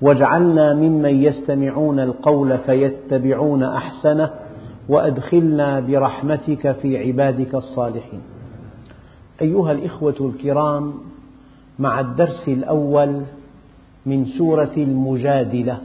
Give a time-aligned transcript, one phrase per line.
[0.00, 4.30] واجعلنا ممن يستمعون القول فيتبعون أحسنه
[4.88, 8.20] وأدخلنا برحمتك في عبادك الصالحين.
[9.42, 10.94] أيها الإخوة الكرام
[11.78, 13.22] مع الدرس الأول
[14.06, 15.78] من سورة المجادلة.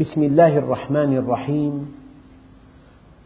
[0.00, 1.94] بسم الله الرحمن الرحيم.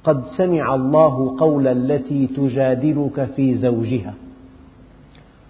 [0.04, 4.14] قد سمع الله قول التي تجادلك في زوجها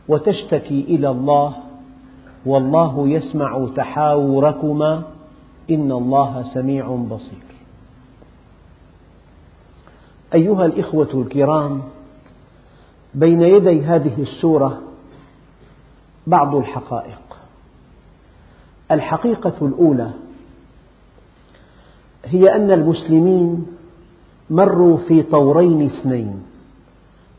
[0.08, 1.65] وتشتكي إلى الله
[2.46, 5.02] والله يسمع تحاوركما
[5.70, 7.46] إن الله سميع بصير.
[10.34, 11.82] أيها الإخوة الكرام
[13.14, 14.82] بين يدي هذه السورة
[16.26, 17.36] بعض الحقائق.
[18.90, 20.10] الحقيقة الأولى
[22.24, 23.66] هي أن المسلمين
[24.50, 26.42] مروا في طورين اثنين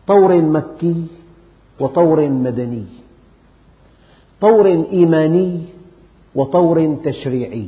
[0.07, 1.07] طور مكي
[1.79, 3.06] وطور مدني.
[4.41, 5.61] طور إيماني
[6.35, 7.67] وطور تشريعي.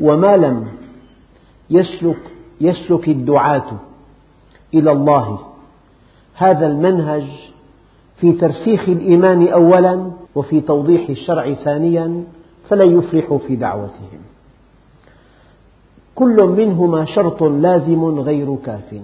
[0.00, 0.66] وما لم
[1.70, 2.20] يسلك,
[2.60, 3.70] يسلك الدعاة
[4.74, 5.38] إلى الله.
[6.34, 7.26] هذا المنهج
[8.16, 12.24] في ترسيخ الإيمان أولا وفي توضيح الشرع ثانيا
[12.68, 14.20] فلن يفلحوا في دعوتهم.
[16.14, 19.00] كل منهما شرط لازم غير كاف.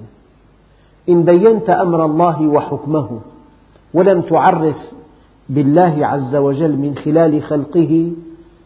[1.09, 3.21] إن بينت أمر الله وحكمه
[3.95, 4.77] ولم تعرف
[5.51, 8.12] بالله عز وجل من خلال خلقه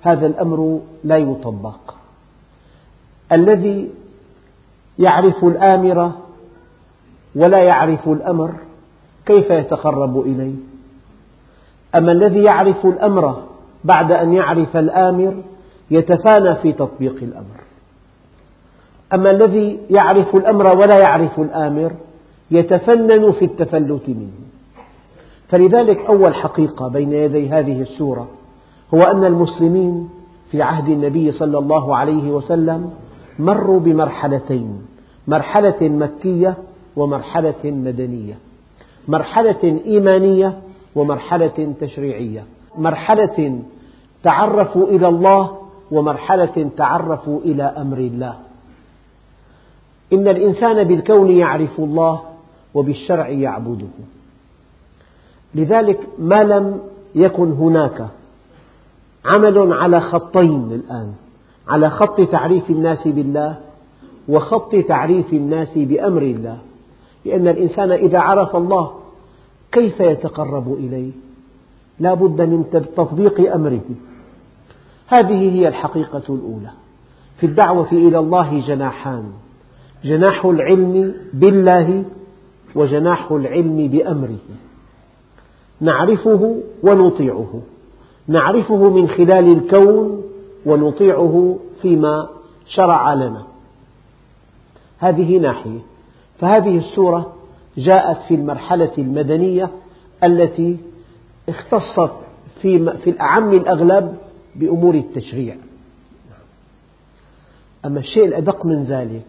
[0.02, 1.94] هذا الأمر لا يطبق.
[3.36, 3.90] الذي
[4.98, 6.12] يعرف الآمر
[7.34, 8.50] ولا يعرف الأمر
[9.27, 10.55] كيف يتقرب إليه؟
[11.98, 13.42] أما الذي يعرف الأمر
[13.84, 15.34] بعد أن يعرف الآمر
[15.90, 17.58] يتفانى في تطبيق الأمر.
[19.14, 21.92] أما الذي يعرف الأمر ولا يعرف الآمر
[22.51, 24.43] يتفنن في التفلت منه.
[25.54, 28.28] فلذلك أول حقيقة بين يدي هذه السورة
[28.94, 30.08] هو أن المسلمين
[30.50, 32.90] في عهد النبي صلى الله عليه وسلم
[33.38, 34.82] مروا بمرحلتين
[35.28, 36.56] مرحلة مكية
[36.96, 38.34] ومرحلة مدنية.
[39.08, 40.58] مرحلة إيمانية
[40.94, 42.44] ومرحلة تشريعية.
[42.78, 43.62] مرحلة
[44.22, 45.58] تعرفوا إلى الله
[45.90, 48.34] ومرحلة تعرفوا إلى أمر الله.
[50.12, 52.20] إن الإنسان بالكون يعرف الله
[52.74, 54.14] وبالشرع يعبده.
[55.54, 56.80] لذلك ما لم
[57.14, 58.08] يكن هناك
[59.24, 61.12] عمل على خطين الآن
[61.68, 63.56] على خط تعريف الناس بالله
[64.28, 66.58] وخط تعريف الناس بأمر الله.
[67.24, 68.90] لأن الإنسان إذا عرف الله
[69.72, 71.10] كيف يتقرب إليه؟
[72.00, 72.64] لا بد من
[72.96, 73.80] تطبيق أمره.
[75.06, 76.70] هذه هي الحقيقة الأولى.
[77.40, 79.24] في الدعوة إلى الله جناحان
[80.04, 82.04] جناح العلم بالله
[82.74, 84.38] وجناح العلم بأمره.
[85.80, 87.61] نعرفه ونطيعه.
[88.29, 90.23] نعرفه من خلال الكون
[90.67, 92.29] ونطيعه فيما
[92.67, 93.42] شرع لنا.
[94.98, 95.79] هذه ناحية.
[96.39, 97.33] فهذه السورة
[97.77, 99.70] جاءت في المرحلة المدنية
[100.24, 100.77] التي
[101.48, 102.13] اختصت
[102.63, 104.17] في, في الأعم الأغلب
[104.57, 105.57] بأمور التشريع.
[107.84, 109.27] أما الشيء الأدق من ذلك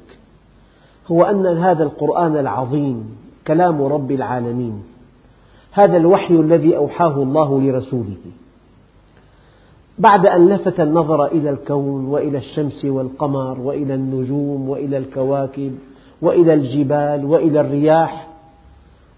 [1.11, 3.17] هو أن هذا القرآن العظيم
[3.47, 4.83] كلام رب العالمين
[5.75, 8.15] هذا الوحي الذي أوحاه الله لرسوله.
[9.99, 15.75] بعد أن لفت النظر إلى الكون وإلى الشمس والقمر وإلى النجوم وإلى الكواكب
[16.21, 18.27] وإلى الجبال وإلى الرياح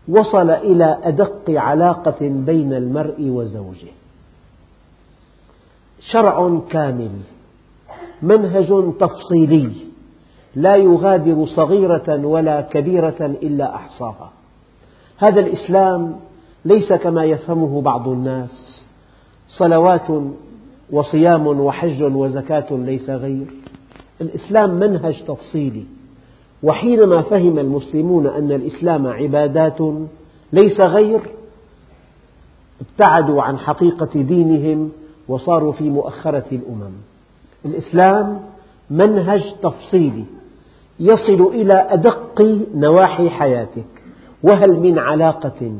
[0.10, 3.92] وصل إلى أدق علاقة بين المرء وزوجه.
[6.12, 7.12] شرع كامل
[8.22, 9.72] منهج تفصيلي
[10.56, 14.32] لا يغادر صغيرة ولا كبيرة إلا أحصاها.
[15.18, 16.27] هذا الإسلام
[16.66, 18.86] ليس كما يفهمه بعض الناس.
[19.48, 20.08] صلوات
[20.92, 23.46] وصيام وحج وزكاة ليس غير.
[24.22, 25.84] الإسلام منهج تفصيلي.
[26.64, 29.82] وحينما فهم المسلمون أن الإسلام عبادات
[30.54, 31.20] ليس غير
[32.82, 34.92] ابتعدوا عن حقيقة دينهم
[35.28, 36.94] وصاروا في مؤخرة الأمم.
[37.66, 38.40] الإسلام
[38.90, 40.24] منهج تفصيلي
[41.00, 42.42] يصل إلى أدق
[42.76, 43.88] نواحي حياتك.
[44.44, 45.72] وهل من علاقة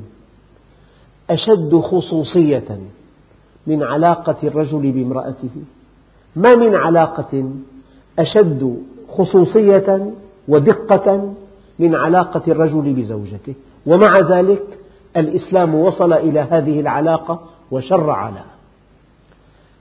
[1.30, 2.80] أشد خصوصية
[3.68, 5.50] من علاقة الرجل بامرأته.
[6.36, 7.52] ما من علاقة
[8.20, 10.14] أشد خصوصية
[10.48, 11.34] ودقة
[11.80, 13.54] من علاقة الرجل بزوجته.
[13.86, 14.80] ومع ذلك
[15.18, 17.40] الإسلام وصل إلى هذه العلاقة
[17.72, 18.46] وشرع لها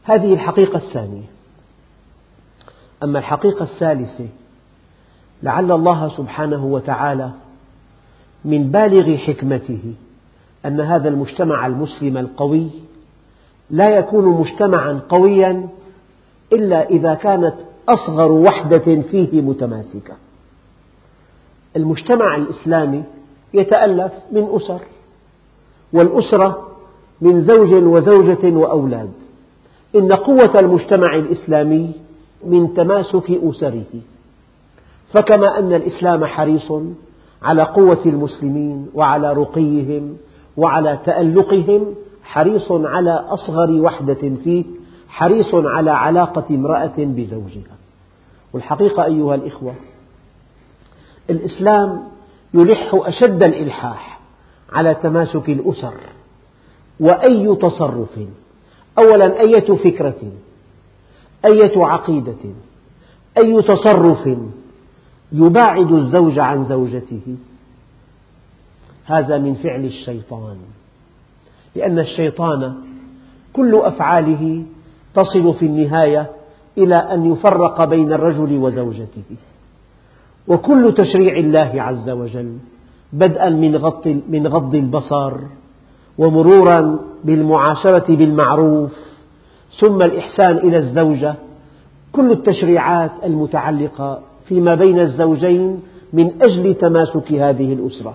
[0.04, 1.26] هذه الحقيقة الثانية.
[3.02, 4.28] أما الحقيقة الثالثة
[5.42, 7.30] لعل الله سبحانه وتعالى
[8.44, 9.94] من بالغ حكمته
[10.66, 12.70] أن هذا المجتمع المسلم القوي
[13.70, 15.68] لا يكون مجتمعا قويا
[16.52, 17.54] إلا إذا كانت
[17.88, 20.14] أصغر وحدة فيه متماسكة.
[21.76, 23.02] المجتمع الإسلامي
[23.54, 24.80] يتألف من أسر
[25.92, 26.68] والأسرة
[27.20, 29.12] من زوج وزوجة وأولاد.
[29.94, 31.92] إن قوة المجتمع الإسلامي
[32.44, 33.84] من تماسك أسره.
[35.14, 36.72] فكما أن الإسلام حريص
[37.42, 40.16] على قوة المسلمين وعلى رقيهم
[40.56, 44.64] وعلى تألقهم حريص على أصغر وحدة فيه
[45.08, 47.76] حريص على علاقة امرأة بزوجها.
[48.52, 49.74] والحقيقة أيها الإخوة
[51.30, 52.02] الإسلام
[52.54, 54.20] يلح أشد الإلحاح
[54.72, 55.94] على تماسك الأسر.
[57.00, 58.18] وأي تصرف؟
[58.98, 60.22] أولا أية فكرة؟
[61.44, 62.44] أية عقيدة؟
[63.44, 64.38] أي تصرف؟
[65.32, 67.36] يباعد الزوج عن زوجته.
[69.06, 70.56] هذا من فعل الشيطان.
[71.76, 72.74] لأن الشيطان
[73.52, 74.62] كل أفعاله
[75.14, 76.26] تصل في النهاية
[76.78, 79.36] إلى أن يفرق بين الرجل وزوجته.
[80.48, 82.58] وكل تشريع الله عز وجل
[83.12, 83.50] بدءا
[84.28, 85.32] من غض البصر
[86.18, 88.92] ومرورا بالمعاشرة بالمعروف
[89.80, 91.34] ثم الإحسان إلى الزوجة
[92.12, 95.82] كل التشريعات المتعلقة فيما بين الزوجين
[96.12, 98.14] من أجل تماسك هذه الأسرة.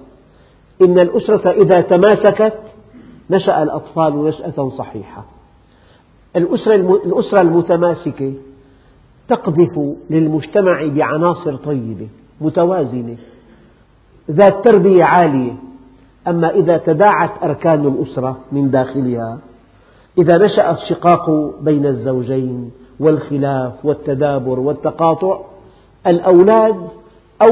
[0.82, 2.60] إن الأسرة إذا تماسكت
[3.30, 5.26] نشأ الأطفال نشأة صحيحة.
[6.36, 8.34] الأسرة المتماسكة
[9.28, 12.08] تقذف للمجتمع بعناصر طيبة
[12.42, 13.18] متوازنة
[14.32, 15.54] ذات تربية عالية.
[16.28, 19.40] أما إذا تداعت أركان الأسرة من داخلها
[20.18, 21.30] إذا نشأ الشقاق
[21.62, 25.40] بين الزوجين والخلاف والتدابر والتقاطع
[26.08, 26.88] الأولاد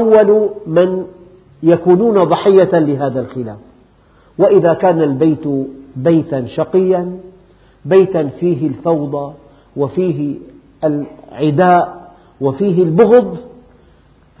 [0.00, 1.06] أول من
[1.62, 3.58] يكونون ضحية لهذا الخلاف.
[4.38, 5.48] وإذا كان البيت
[5.96, 7.18] بيتا شقيا
[7.84, 9.34] بيتا فيه الفوضى
[9.76, 10.36] وفيه
[10.84, 13.38] العداء وفيه البغض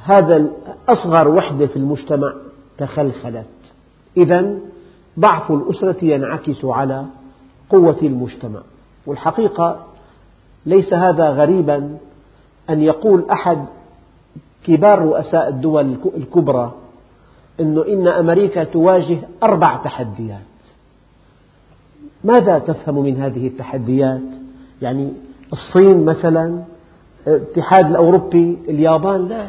[0.04, 0.50] هذا
[0.88, 2.32] أصغر وحدة في المجتمع
[2.78, 3.46] تخلخلت.
[4.16, 4.58] إذا
[5.18, 7.04] ضعف الأسرة ينعكس على
[7.70, 8.60] قوة المجتمع.
[9.06, 9.84] والحقيقة
[10.66, 11.98] ليس هذا غريبا
[12.70, 13.64] أن يقول أحد
[14.64, 16.72] كبار رؤساء الدول الكبرى
[17.60, 20.40] أنه إن أمريكا تواجه أربع تحديات.
[22.24, 24.20] ماذا تفهم من هذه التحديات؟
[24.82, 25.12] يعني
[25.52, 26.62] الصين مثلا
[27.26, 29.46] الاتحاد الأوروبي اليابان لا.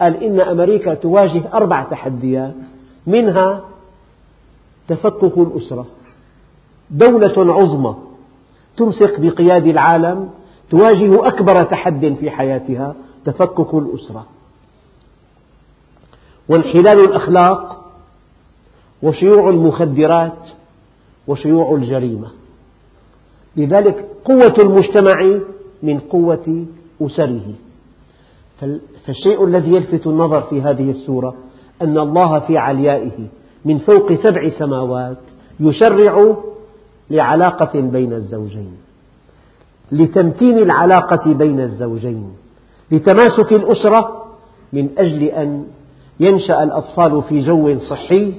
[0.00, 2.54] قال إن أمريكا تواجه أربع تحديات
[3.06, 3.60] منها
[4.88, 5.86] تفكك الأسرة.
[6.90, 7.96] دولة عظمى
[8.76, 10.30] تمسك بقياد العالم
[10.70, 12.94] تواجه أكبر تحد في حياتها
[13.24, 14.26] تفكك الأسرة.
[16.48, 17.84] وانحلال الأخلاق
[19.02, 20.48] وشيوع المخدرات
[21.26, 22.28] وشيوع الجريمة.
[23.56, 25.40] لذلك قوة المجتمع
[25.82, 26.66] من قوة
[27.02, 27.54] أسره.
[29.06, 31.34] فالشيء الذي يلفت النظر في هذه السورة
[31.82, 33.26] أن الله في عليائه
[33.64, 35.16] من فوق سبع سماوات
[35.60, 36.36] يشرع
[37.10, 38.76] لعلاقة بين الزوجين
[39.92, 42.32] لتمتين العلاقة بين الزوجين
[42.90, 44.24] لتماسك الأسرة
[44.72, 45.66] من أجل أن
[46.20, 48.34] ينشأ الأطفال في جو صحي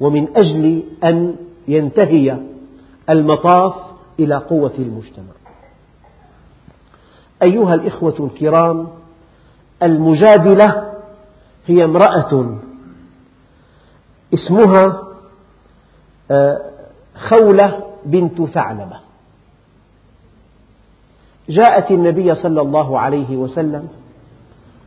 [0.00, 1.36] ومن أجل أن
[1.68, 2.38] ينتهي
[3.10, 3.74] المطاف
[4.18, 5.34] إلى قوة المجتمع.
[7.48, 8.88] أيها الإخوة الكرام
[9.82, 10.92] المجادلة
[11.66, 12.58] هي امرأة
[14.34, 15.02] اسمها
[16.30, 16.60] آه،
[17.30, 18.96] خولة بنت ثعلبة.
[21.48, 23.88] جاءت النبي صلى الله عليه وسلم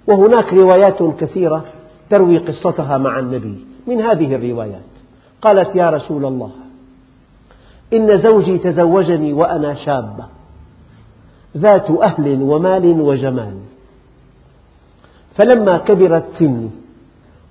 [0.07, 1.65] وهناك روايات كثيرة
[2.09, 4.81] تروي قصتها مع النبي من هذه الروايات.
[5.41, 6.51] قالت يا رسول الله
[7.93, 10.25] إن زوجي تزوجني وأنا شابة
[11.57, 13.57] ذات أهل ومال وجمال.
[15.35, 16.69] فلما كبرت سني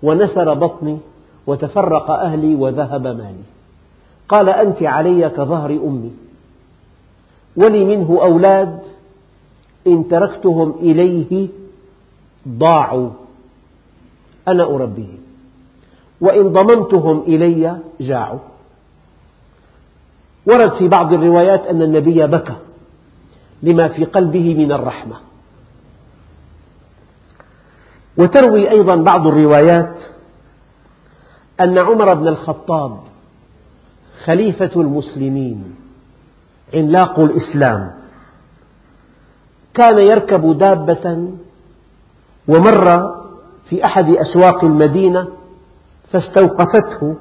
[0.03, 0.99] ونثر بطني
[1.47, 3.45] وتفرق أهلي وذهب مالي.
[4.29, 6.13] قال أنت علي كظهر أمي
[7.57, 8.81] ولي منه أولاد
[9.87, 11.49] إن تركتهم إليه
[12.49, 13.11] ضاعوا.
[14.49, 15.19] أنا أربيهم
[16.21, 18.39] وإن ضممتهم إلي جاعوا.
[20.47, 22.57] ورد في بعض الروايات أن النبي بكى
[23.63, 25.17] لما في قلبه من الرحمة.
[28.17, 29.97] وتروي أيضا بعض الروايات
[31.61, 33.01] أن عمر بن الخطاب
[34.25, 35.75] خليفة المسلمين
[36.75, 37.95] عملاق الإسلام.
[39.75, 41.33] كان يركب دابة
[42.49, 43.26] ومر
[43.69, 45.29] في أحد أسواق المدينة
[46.13, 47.17] فاستوقفته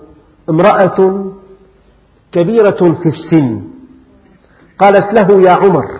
[0.49, 1.31] امرأة
[2.31, 3.61] كبيرة في السن.
[4.79, 5.99] قالت له يا عمر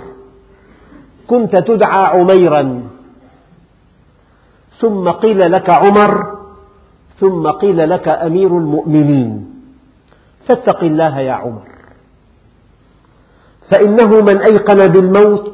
[1.28, 2.82] كنت تدعى عميرا.
[4.80, 6.36] ثم قيل لك عمر
[7.20, 9.54] ثم قيل لك أمير المؤمنين.
[10.48, 11.68] فاتق الله يا عمر.
[13.72, 15.54] فإنه من أيقن بالموت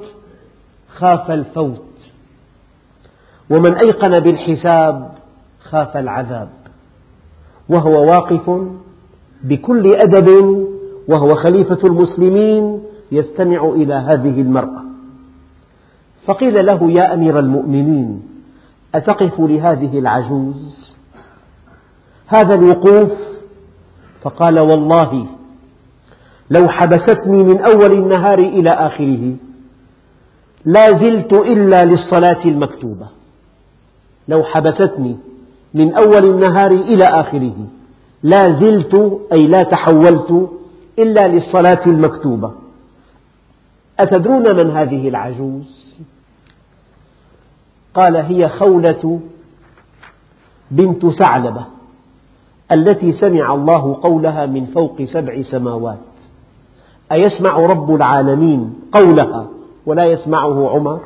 [0.97, 1.90] خاف الفوت.
[3.51, 5.11] ومن أيقن بالحساب
[5.61, 6.49] خاف العذاب
[7.69, 8.51] وهو واقف
[9.43, 10.27] بكل أدب
[11.07, 14.81] وهو خليفة المسلمين يستمع إلى هذه المرأة.
[16.25, 18.21] فقيل له يا أمير المؤمنين
[18.95, 20.91] أتقف لهذه العجوز؟
[22.27, 23.11] هذا الوقوف؟
[24.21, 25.25] فقال والله
[26.49, 29.35] لو حبستني من أول النهار إلى آخره
[30.65, 33.07] لا زلت إلا للصلاة المكتوبة.
[34.27, 35.17] لو حبستني
[35.73, 37.55] من أول النهار إلى آخره.
[38.23, 40.49] لا زلت أي لا تحولت
[40.99, 42.51] إلا للصلاة المكتوبة.
[43.99, 45.97] أتدرون من هذه العجوز؟
[47.93, 49.19] قال هي خولة
[50.71, 51.65] بنت ثعلبة
[52.71, 55.97] التي سمع الله قولها من فوق سبع سماوات.
[57.11, 59.47] أيسمع رب العالمين قولها
[59.85, 61.01] ولا يسمعه عمر؟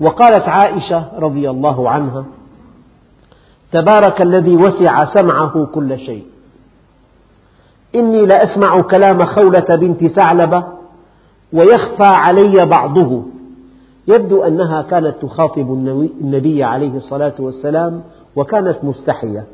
[0.00, 2.24] وقالت عائشة رضي الله عنها
[3.72, 6.24] تبارك الذي وسع سمعه كل شيء.
[7.94, 10.64] إني لأسمع كلام خولة بنت ثعلبة
[11.52, 13.22] ويخفى علي بعضه.
[14.08, 15.72] يبدو أنها كانت تخاطب
[16.20, 18.02] النبي عليه الصلاة والسلام
[18.36, 19.46] وكانت مستحية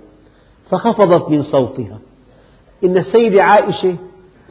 [0.70, 1.98] فخفضت من صوتها.
[2.84, 3.96] إن السيدة عائشة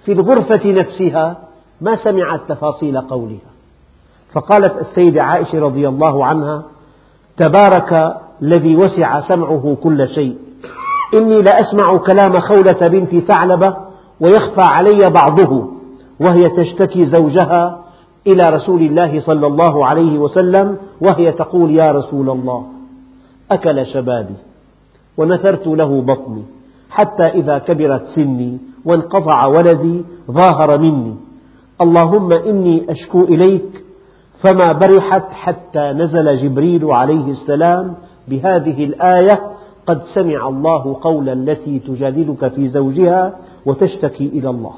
[0.06, 1.38] في الغرفة نفسها
[1.82, 3.55] ما سمعت تفاصيل قولها.
[4.36, 6.64] فقالت السيدة عائشة رضي الله عنها
[7.38, 10.36] تبارك الذي وسع سمعه كل شيء.
[11.14, 13.76] إني لأسمع كلام خولة بنت ثعلبة
[14.20, 15.70] ويخفى علي بعضه
[16.20, 17.80] وهي تشتكي زوجها
[18.28, 22.66] إلى رسول الله صلى الله عليه وسلم وهي تقول يا رسول الله
[23.52, 24.36] أكل شبابي
[25.18, 26.44] ونثرت له بطني
[26.90, 31.16] حتى إذا كبرت سني وانقطع ولدي ظاهر مني.
[31.82, 33.85] اللهم إني أشكو إليك
[34.44, 37.96] فما برحت حتى نزل جبريل عليه السلام
[38.28, 39.56] بهذه الآية
[39.88, 44.74] قد سمع الله قول التي تجادلك في زوجها وتشتكي إلى الله.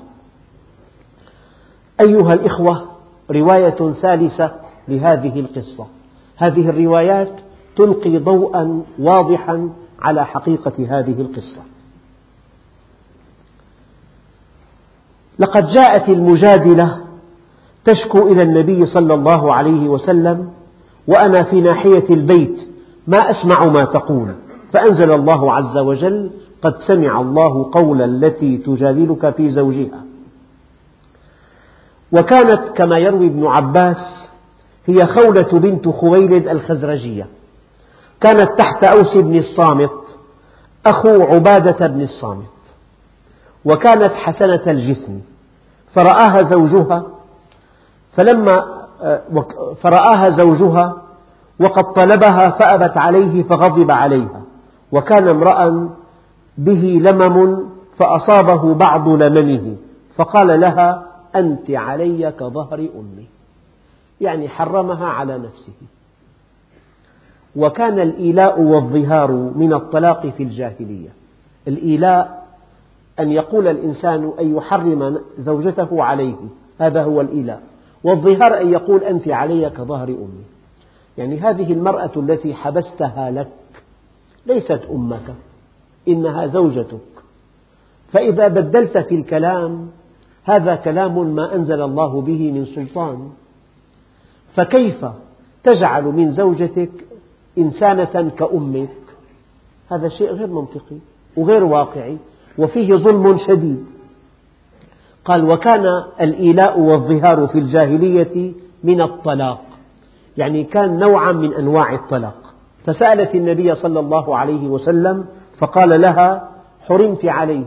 [2.07, 2.85] أيها الإخوة
[3.31, 4.51] رواية ثالثة
[4.87, 5.85] لهذه القصة.
[6.37, 7.31] هذه الروايات
[7.75, 11.61] تلقي ضوءا واضحا على حقيقة هذه القصة.
[15.39, 17.06] لقد جاءت المجادلة
[17.87, 20.51] تشكو إلى النبي صلى الله عليه وسلم
[21.07, 22.67] وأنا في ناحية البيت
[23.07, 24.35] ما أسمع ما تقول
[24.73, 30.03] فأنزل الله عز وجل قد سمع الله قول التي تجادلك في زوجها.
[32.11, 34.27] وكانت كما يروي ابن عباس
[34.85, 37.27] هي خولة بنت خويلد الخزرجية.
[38.21, 39.91] كانت تحت أوس بن الصامت
[40.85, 42.45] أخو عبادة بن الصامت.
[43.65, 45.19] وكانت حسنة الجسم
[45.95, 47.16] فرآها زوجها
[48.17, 48.65] فلما
[49.81, 50.97] فرآها زوجها
[51.59, 54.41] وقد طلبها فأبت عليه فغضب عليها.
[54.91, 55.89] وكان امرأ
[56.57, 57.65] به لمم
[57.97, 59.75] فأصابه بعض لممه
[60.15, 61.03] فقال لها
[61.35, 63.27] أنت علي كظهر أمي.
[64.21, 65.73] يعني حرمها على نفسه.
[67.55, 71.09] وكان الإيلاء والظهار من الطلاق في الجاهلية.
[71.67, 72.45] الإيلاء
[73.19, 76.35] أن يقول الإنسان أن يحرم زوجته عليه
[76.79, 77.61] هذا هو الإيلاء.
[78.03, 80.45] والظهار أن يقول أنت علي كظهر أمي.
[81.17, 83.47] يعني هذه المرأة التي حبستها لك
[84.45, 85.35] ليست أمك
[86.07, 86.99] إنها زوجتك.
[88.11, 89.87] فإذا بدلت في الكلام
[90.43, 93.29] هذا كلام ما أنزل الله به من سلطان.
[94.55, 95.05] فكيف
[95.63, 96.91] تجعل من زوجتك
[97.57, 98.89] إنسانة كأمك؟
[99.91, 100.97] هذا شيء غير منطقي
[101.37, 102.17] وغير واقعي
[102.57, 103.85] وفيه ظلم شديد.
[105.27, 105.85] قال وكان
[106.21, 108.51] الإيلاء والظهار في الجاهلية
[108.83, 109.61] من الطلاق.
[110.37, 112.53] يعني كان نوعا من أنواع الطلاق.
[112.85, 115.25] فسألت النبي صلى الله عليه وسلم
[115.59, 116.49] فقال لها
[116.87, 117.65] حرمت عليه.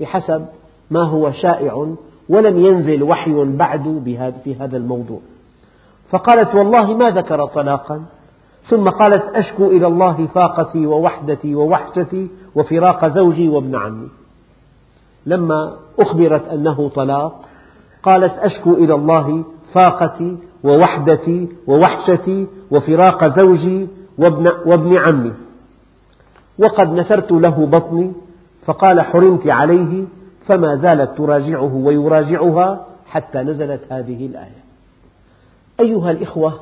[0.00, 0.46] بحسب
[0.90, 1.94] ما هو شائع
[2.28, 4.02] ولم ينزل وحي بعد
[4.44, 5.20] في هذا الموضوع.
[6.10, 8.02] فقالت والله ما ذكر طلاقا.
[8.68, 14.08] ثم قالت أشكو إلى الله فاقتي ووحدتي ووحشتي وفراق زوجي وابن عمي.
[15.26, 17.44] لما أخبرت أنه طلاق
[18.02, 25.32] قالت أشكو إلى الله فاقتي ووحدتي ووحشتي وفراق زوجي وابن, وابن عمي.
[26.58, 28.12] وقد نثرت له بطني
[28.64, 30.04] فقال حرمت عليه
[30.46, 34.64] فما زالت تراجعه ويراجعها حتى نزلت هذه الآية.
[35.80, 36.60] أيها الإخوة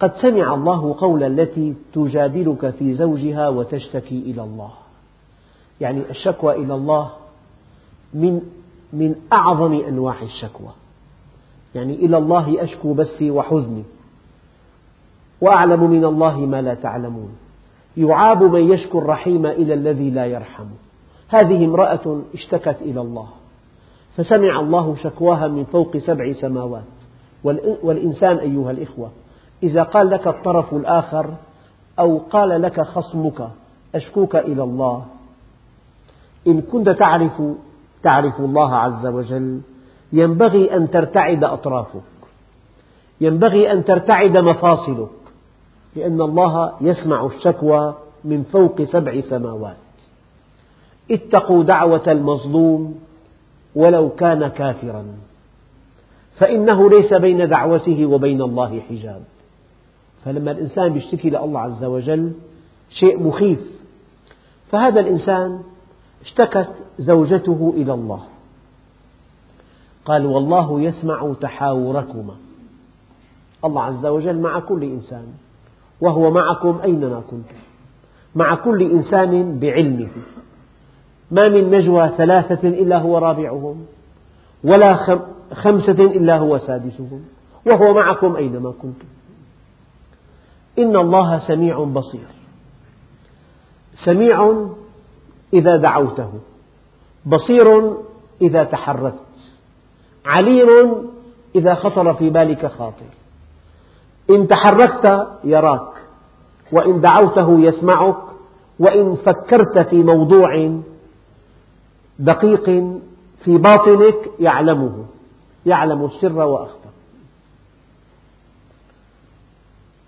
[0.00, 4.70] قد سمع الله قول التي تجادلك في زوجها وتشتكي إلى الله.
[5.80, 7.10] يعني الشكوى إلى الله
[8.14, 8.40] من
[8.92, 10.70] من أعظم أنواع الشكوى.
[11.74, 13.84] يعني إلى الله أشكو بثي وحزني
[15.40, 17.36] وأعلم من الله ما لا تعلمون.
[17.96, 20.66] يعاب من يشكو الرحيم إلى الذي لا يرحم.
[21.28, 23.28] هذه امرأة اشتكت إلى الله
[24.16, 26.84] فسمع الله شكواها من فوق سبع سماوات.
[27.82, 29.10] والإنسان أيها الإخوة
[29.62, 31.34] إذا قال لك الطرف الآخر
[31.98, 33.48] أو قال لك خصمك
[33.94, 35.04] أشكوك إلى الله
[36.46, 37.42] إن كنت تعرف
[38.02, 39.60] تعرف الله عز وجل
[40.12, 42.00] ينبغي أن ترتعد أطرافك.
[43.20, 45.08] ينبغي أن ترتعد مفاصلك.
[45.96, 49.76] لأن الله يسمع الشكوى من فوق سبع سماوات.
[51.10, 52.94] اتقوا دعوة المظلوم
[53.74, 55.04] ولو كان كافرا.
[56.36, 59.22] فإنه ليس بين دعوته وبين الله حجاب.
[60.24, 62.32] فلما الإنسان يشتكي لله عز وجل
[62.90, 63.60] شيء مخيف.
[64.70, 65.60] فهذا الإنسان
[66.22, 66.68] اشتكت
[66.98, 68.22] زوجته إلى الله.
[70.04, 72.34] قال والله يسمع تحاوركما.
[73.64, 75.26] الله عز وجل مع كل إنسان
[76.00, 77.56] وهو معكم أينما كنتم.
[78.34, 80.08] مع كل إنسان بعلمه.
[81.30, 83.86] ما من نجوى ثلاثة إلا هو رابعهم
[84.64, 85.18] ولا
[85.52, 87.24] خمسة إلا هو سادسهم
[87.66, 89.08] وهو معكم أينما كنتم.
[90.78, 92.26] إن الله سميع بصير.
[94.04, 94.66] سميع
[95.54, 96.30] إذا دعوته.
[97.26, 97.96] بصير
[98.42, 99.20] إذا تحركت.
[100.26, 101.10] عليم
[101.54, 103.06] إذا خطر في بالك خاطر.
[104.30, 105.92] إن تحركت يراك
[106.72, 108.22] وإن دعوته يسمعك
[108.78, 110.80] وإن فكرت في موضوع
[112.18, 112.64] دقيق
[113.44, 115.04] في باطنك يعلمه.
[115.66, 116.88] يعلم السر وأخفى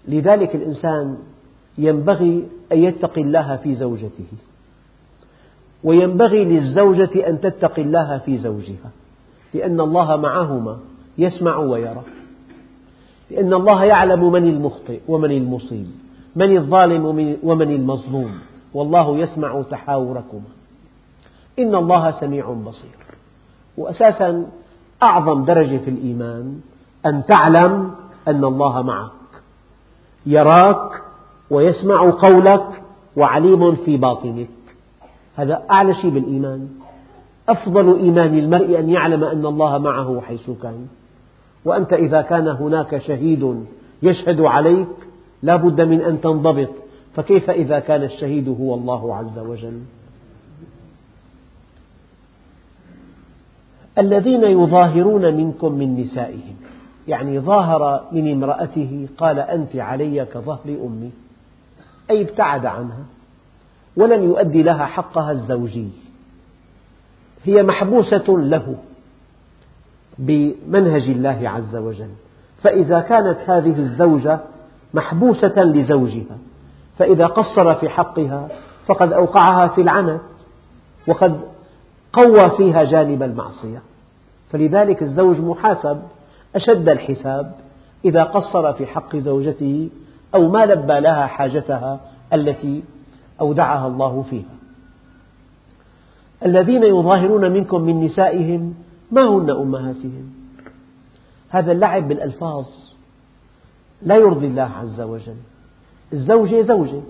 [0.08, 1.18] لذلك الإنسان
[1.78, 4.26] ينبغي أن يتقي الله في زوجته.
[5.84, 8.90] وينبغي للزوجة أن تتقي الله في زوجها
[9.54, 10.78] لأن الله معهما
[11.18, 12.02] يسمع ويرى
[13.30, 15.86] لأن الله يعلم من المخطئ ومن المصيب
[16.36, 17.06] من الظالم
[17.42, 18.38] ومن المظلوم
[18.74, 20.50] والله يسمع تحاوركما.
[21.58, 22.98] إن الله سميع بصير.
[23.76, 24.46] وأساسا
[25.02, 26.60] أعظم درجة في الإيمان
[27.06, 27.90] أن تعلم
[28.28, 29.10] أن الله معك
[30.26, 31.02] يراك
[31.50, 32.82] ويسمع قولك
[33.16, 34.48] وعليم في باطنك.
[35.38, 36.68] هذا أعلى شيء بالإيمان.
[37.48, 40.86] أفضل إيمان المرء أن يعلم أن الله معه حيث كان.
[41.64, 43.64] وأنت إذا كان هناك شهيد
[44.02, 44.88] يشهد عليك
[45.42, 46.68] لا بد من أن تنضبط.
[47.14, 49.80] فكيف إذا كان الشهيد هو الله عز وجل؟
[53.98, 56.56] الذين يظاهرون منكم من نسائهم
[57.08, 61.10] يعني ظاهر من امرأته قال أنت علي كظهر أمي.
[62.10, 63.04] أي ابتعد عنها.
[63.98, 65.88] ولم يؤدي لها حقها الزوجي.
[67.44, 68.76] هي محبوسة له
[70.18, 72.10] بمنهج الله عز وجل.
[72.62, 74.40] فإذا كانت هذه الزوجة
[74.94, 76.38] محبوسة لزوجها
[76.98, 78.48] فإذا قصر في حقها
[78.86, 80.20] فقد أوقعها في العنت
[81.06, 81.40] وقد
[82.12, 83.82] قوى فيها جانب المعصية.
[84.50, 86.02] فلذلك الزوج محاسب
[86.56, 87.54] أشد الحساب
[88.04, 89.88] إذا قصر في حق زوجته
[90.34, 92.00] أو ما لبى لها حاجتها
[92.32, 92.82] التي
[93.40, 94.58] أودعها الله فيها.
[96.46, 98.74] الذين يظاهرون منكم من نسائهم
[99.10, 100.30] ما هن أمهاتهم؟
[101.48, 102.66] هذا اللعب بالألفاظ
[104.02, 105.36] لا يرضي الله عز وجل.
[106.12, 107.00] الزوجة زوجة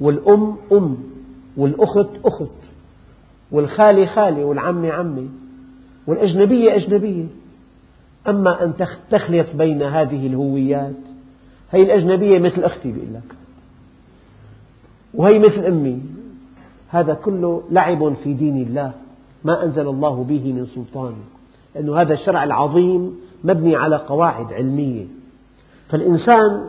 [0.00, 0.98] والأم أم
[1.56, 2.50] والأخت أخت
[3.52, 5.28] والخالة خالة والعمة عمة
[6.06, 7.24] والأجنبية أجنبية.
[8.28, 8.72] أما أن
[9.10, 10.96] تخلط بين هذه الهويات
[11.70, 13.34] هي الأجنبية مثل أختي بيقول لك.
[15.14, 16.00] وهي مثل أمي.
[16.88, 18.92] هذا كله لعب في دين الله
[19.44, 21.14] ما أنزل الله به من سلطان
[21.74, 25.04] لأن هذا الشرع العظيم مبني على قواعد علمية.
[25.88, 26.64] فالإنسان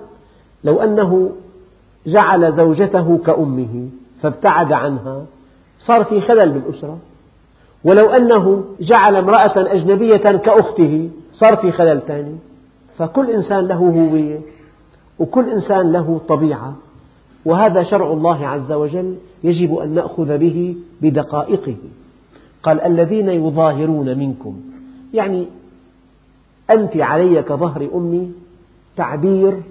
[0.63, 1.31] لو أنه
[2.07, 3.89] جعل زوجته كأمه
[4.21, 5.25] فابتعد عنها
[5.79, 6.97] صار في خلل بالأسرة.
[7.83, 12.35] ولو أنه جعل امرأة أجنبية كأخته صار في خلل ثاني.
[12.97, 14.39] فكل إنسان له هوية
[15.19, 16.75] وكل إنسان له طبيعة.
[17.45, 21.75] وهذا شرع الله عز وجل يجب أن نأخذ به بدقائقه.
[22.63, 24.61] قال الذين يظاهرون منكم
[25.13, 25.47] يعني
[26.71, 28.31] أنت علي كظهر أمي
[28.95, 29.61] تعبير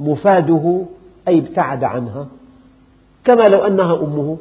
[0.00, 0.82] مفاده
[1.28, 2.26] أي ابتعد عنها
[3.24, 4.36] كما لو أنها أمه.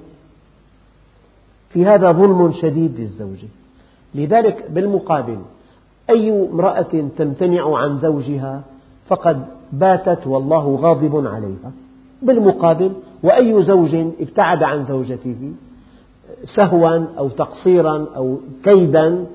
[1.70, 3.48] في هذا ظلم شديد للزوجة
[4.16, 5.40] لذلك بالمقابل
[6.10, 8.62] أي امرأة تمتنع عن زوجها
[9.08, 11.72] فقد باتت والله غاضب عليها.
[12.22, 12.92] بالمقابل
[13.24, 15.52] وأي زوج ابتعد عن زوجته
[16.56, 19.26] سهوا أو تقصيرا أو كيدا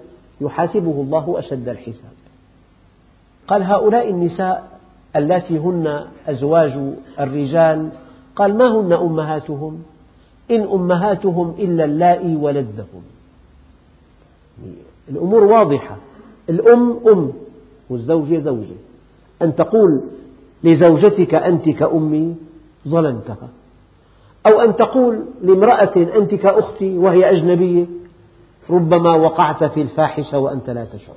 [0.41, 2.15] يحاسبه الله أشد الحساب.
[3.49, 4.79] قال هؤلاء النساء
[5.17, 7.89] اللاتي هن أزواج الرجال
[8.37, 9.83] قال ما هن أمهاتهم؟
[10.51, 13.03] إن أمهاتهم إلا اللائي ولدهم.
[15.09, 15.97] الأمور واضحة.
[16.51, 17.33] الأم أم
[17.91, 18.77] والزوجة زوجة.
[19.43, 20.01] أن تقول
[20.65, 22.37] لزوجتك أنت كأمي
[22.89, 23.49] ظلمتها
[24.47, 27.87] أو أن تقول لامرأة أنت كأختي وهي أجنبية
[28.71, 31.15] ربما وقعت في الفاحشة وأنت لا تشعر.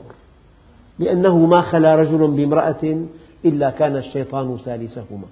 [0.99, 3.05] لأنه ما خلا رجل بامرأة
[3.45, 5.25] إلا كان الشيطان ثالثهما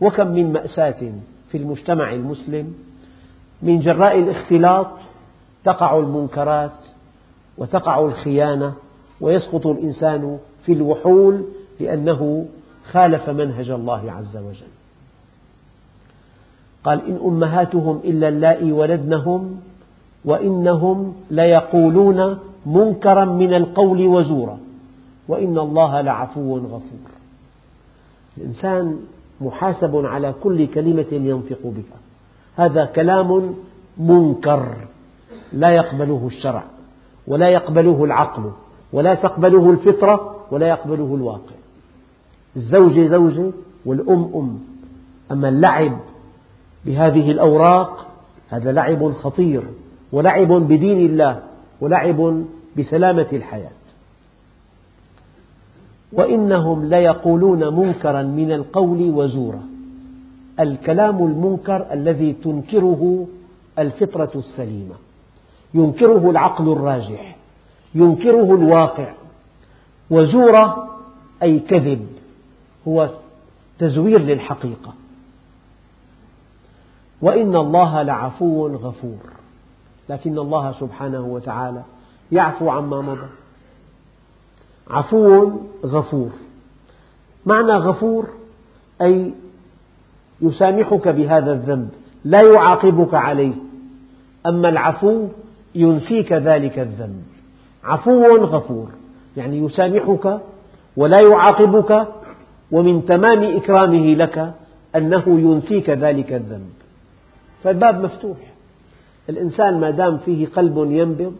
[0.00, 1.12] وكم من مأساة
[1.50, 2.74] في المجتمع المسلم
[3.62, 4.86] من جراء الاختلاط
[5.64, 6.72] تقع المنكرات
[7.58, 8.72] وتقع الخيانة
[9.20, 11.44] ويسقط الإنسان في الوحول
[11.80, 12.46] لأنه
[12.90, 14.81] خالف منهج الله عز وجل.
[16.84, 19.60] قال إن أمهاتهم إلا اللائي ولدنهم
[20.24, 24.58] وإنهم ليقولون منكرا من القول وزورا
[25.28, 27.10] وإن الله لعفو غفور.
[28.38, 28.98] الإنسان
[29.40, 31.98] محاسب على كل كلمة ينطق بها
[32.56, 33.54] هذا كلام
[33.98, 34.74] منكر.
[35.52, 36.64] لا يقبله الشرع
[37.26, 38.50] ولا يقبله العقل
[38.92, 41.56] ولا تقبله الفطرة ولا يقبله الواقع.
[42.56, 43.50] الزوجة زوجة
[43.86, 44.58] والأم أم
[45.32, 45.98] أما اللعب
[46.86, 48.06] بهذه الأوراق
[48.48, 49.62] هذا لعب خطير
[50.12, 51.42] ولعب بدين الله
[51.80, 52.44] ولعب
[52.78, 53.70] بسلامة الحياة.
[56.12, 59.62] وإنهم ليقولون منكرا من القول وزورا.
[60.60, 63.26] الكلام المنكر الذي تنكره
[63.78, 64.94] الفطرة السليمة.
[65.74, 67.36] ينكره العقل الراجح
[67.94, 69.12] ينكره الواقع.
[70.10, 70.88] وزورا
[71.42, 72.06] أي كذب
[72.88, 73.10] هو
[73.78, 74.92] تزوير للحقيقة.
[77.22, 79.18] وإن الله لعفو غفور.
[80.08, 81.82] لكن الله سبحانه وتعالى
[82.32, 83.26] يعفو عما مضى.
[84.90, 85.50] عفو
[85.84, 86.30] غفور.
[87.46, 88.28] معنى غفور
[89.02, 89.34] أي
[90.40, 91.88] يسامحك بهذا الذنب
[92.24, 93.54] لا يعاقبك عليه.
[94.46, 95.26] أما العفو
[95.74, 97.22] ينسيك ذلك الذنب.
[97.84, 98.88] عفو غفور.
[99.36, 100.40] يعني يسامحك
[100.96, 102.08] ولا يعاقبك
[102.72, 104.54] ومن تمام إكرامه لك
[104.96, 106.81] أنه ينسيك ذلك الذنب.
[107.62, 108.36] فالباب مفتوح.
[109.28, 111.34] الإنسان ما دام فيه قلب ينبض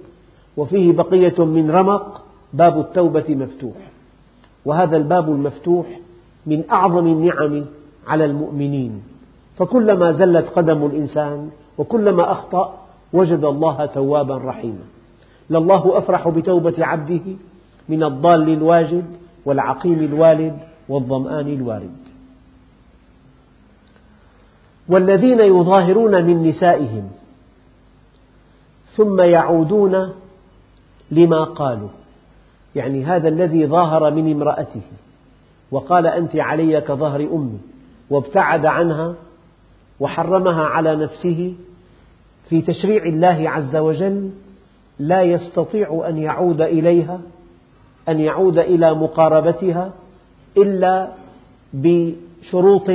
[0.57, 3.77] وفيه بقية من رمق باب التوبة مفتوح.
[4.65, 5.87] وهذا الباب المفتوح
[6.47, 7.65] من أعظم النعم
[8.07, 9.03] على المؤمنين.
[9.57, 12.79] فكلما زلت قدم الإنسان وكلما أخطأ
[13.13, 14.85] وجد الله توابا رحيما.
[15.51, 17.21] لله أفرح بتوبة عبده
[17.89, 19.05] من الضال الواجد
[19.45, 20.59] والعقيم الوالد
[20.89, 22.02] والظمآن الوارد.
[24.89, 27.11] والذين يظاهرون من نسائهم
[28.97, 30.13] ثم يعودون
[31.11, 31.89] لما قالوا.
[32.75, 34.83] يعني هذا الذي ظاهر من امرأته
[35.71, 37.59] وقال أنت علي كظهر أمي
[38.11, 39.15] وابتعد عنها
[40.01, 41.55] وحرمها على نفسه
[42.49, 44.31] في تشريع الله عز وجل
[44.99, 47.21] لا يستطيع أن يعود إليها
[48.09, 49.93] أن يعود إلى مقاربتها
[50.57, 51.09] إلا
[51.73, 52.91] بشروط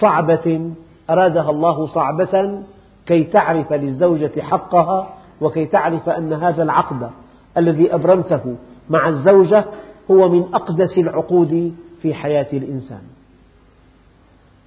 [0.00, 0.70] صعبة
[1.12, 2.62] أرادها الله صعبة
[3.06, 5.08] كي تعرف للزوجة حقها
[5.40, 7.10] وكي تعرف أن هذا العقد
[7.56, 8.56] الذي أبرمته
[8.90, 9.64] مع الزوجة
[10.10, 13.02] هو من أقدس العقود في حياة الإنسان.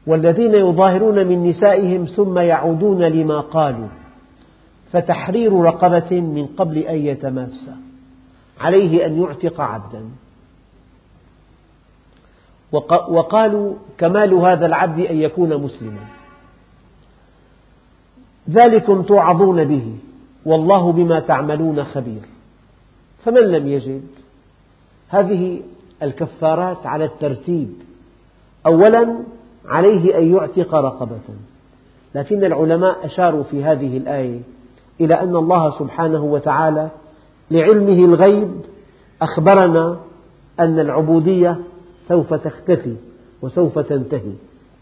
[0.08, 3.88] والذين يظاهرون من نسائهم ثم يعودون لما قالوا
[4.92, 7.78] فتحرير رقبة من قبل أن يتماسا
[8.62, 10.06] عليه أن يعتق عبدا.
[13.10, 16.15] وقالوا كمال هذا العبد أن يكون مسلما.
[18.50, 19.96] ذلكم توعظون به
[20.46, 22.22] والله بما تعملون خبير.
[23.24, 24.04] فمن لم يجد؟
[25.10, 25.60] هذه
[26.04, 27.70] الكفارات على الترتيب.
[28.66, 29.16] أولا
[29.66, 31.20] عليه أن يعتق رقبة.
[32.16, 34.40] لكن العلماء أشاروا في هذه الآية
[35.02, 36.90] إلى أن الله سبحانه وتعالى
[37.52, 38.52] لعلمه الغيب
[39.22, 40.00] أخبرنا
[40.60, 41.58] أن العبودية
[42.08, 42.96] سوف تختفي
[43.42, 44.34] وسوف تنتهي.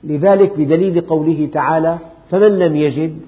[0.04, 1.98] لذلك بدليل قوله تعالى
[2.30, 3.20] فمن لم يجد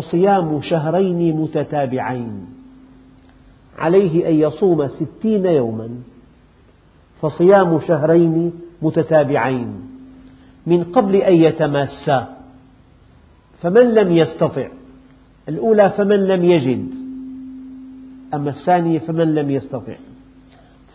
[0.00, 2.46] فصيام شهرين متتابعين.
[3.78, 5.88] عليه أن يصوم ستين يوما.
[7.22, 9.72] فصيام شهرين متتابعين.
[10.66, 12.36] من قبل أن يتماسا.
[13.62, 14.68] فمن لم يستطع.
[15.48, 16.88] الأولى فمن لم يجد.
[18.34, 19.94] أما الثانية فمن لم يستطع.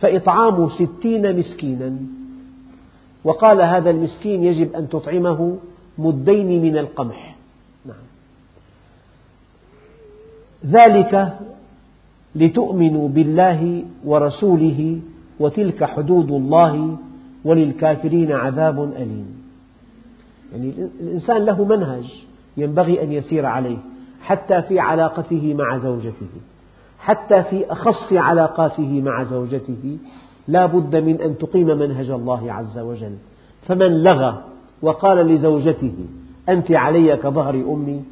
[0.00, 1.96] فإطعام ستين مسكينا.
[3.24, 5.58] وقال هذا المسكين يجب أن تطعمه
[5.98, 7.36] مدين من القمح
[7.86, 7.96] نعم.
[10.66, 11.38] ذلك
[12.34, 15.00] لتؤمنوا بالله ورسوله
[15.40, 16.96] وتلك حدود الله
[17.44, 19.26] وللكافرين عذاب أليم.
[20.52, 22.24] يعني الإنسان له منهج
[22.56, 23.76] ينبغي أن يسير عليه
[24.22, 26.26] حتى في علاقته مع زوجته
[26.98, 29.98] حتى في أخص علاقاته مع زوجته.
[30.48, 33.16] لا بد من أن تقيم منهج الله عز وجل.
[33.66, 34.44] فمن لغى
[34.82, 35.94] وقال لزوجته
[36.48, 38.02] أنت علي كظهر أمي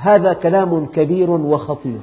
[0.00, 2.00] هذا كلام كبير وخطير.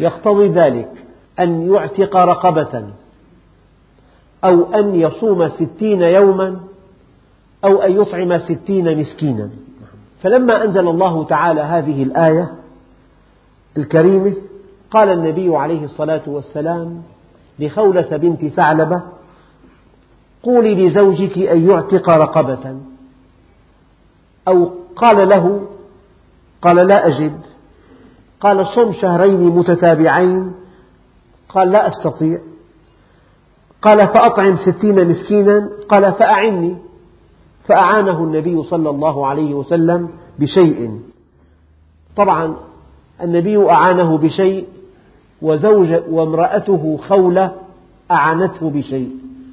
[0.00, 1.04] يقتضي ذلك
[1.40, 2.84] أن يعتق رقبة
[4.44, 6.60] أو أن يصوم ستين يوما
[7.64, 9.50] أو أن يطعم ستين مسكينا.
[10.22, 12.52] فلما أنزل الله تعالى هذه الآية
[13.76, 14.34] الكريمة
[14.90, 17.02] قال النبي عليه الصلاة والسلام
[17.58, 19.02] لخولة بنت ثعلبة
[20.42, 22.76] قولي لزوجك أن يعتق رقبة.
[24.48, 25.66] أو قال له
[26.62, 27.40] قال لا أجد.
[28.40, 30.52] قال صم شهرين متتابعين.
[31.48, 32.38] قال لا أستطيع.
[33.82, 35.70] قال فأطعم ستين مسكينا.
[35.88, 36.76] قال فأعني.
[37.68, 41.00] فأعانه النبي صلى الله عليه وسلم بشيء.
[42.16, 42.56] طبعا
[43.22, 44.66] النبي أعانه بشيء
[45.42, 47.52] وزوج وامرأته خولة
[48.10, 49.10] أعانته بشيء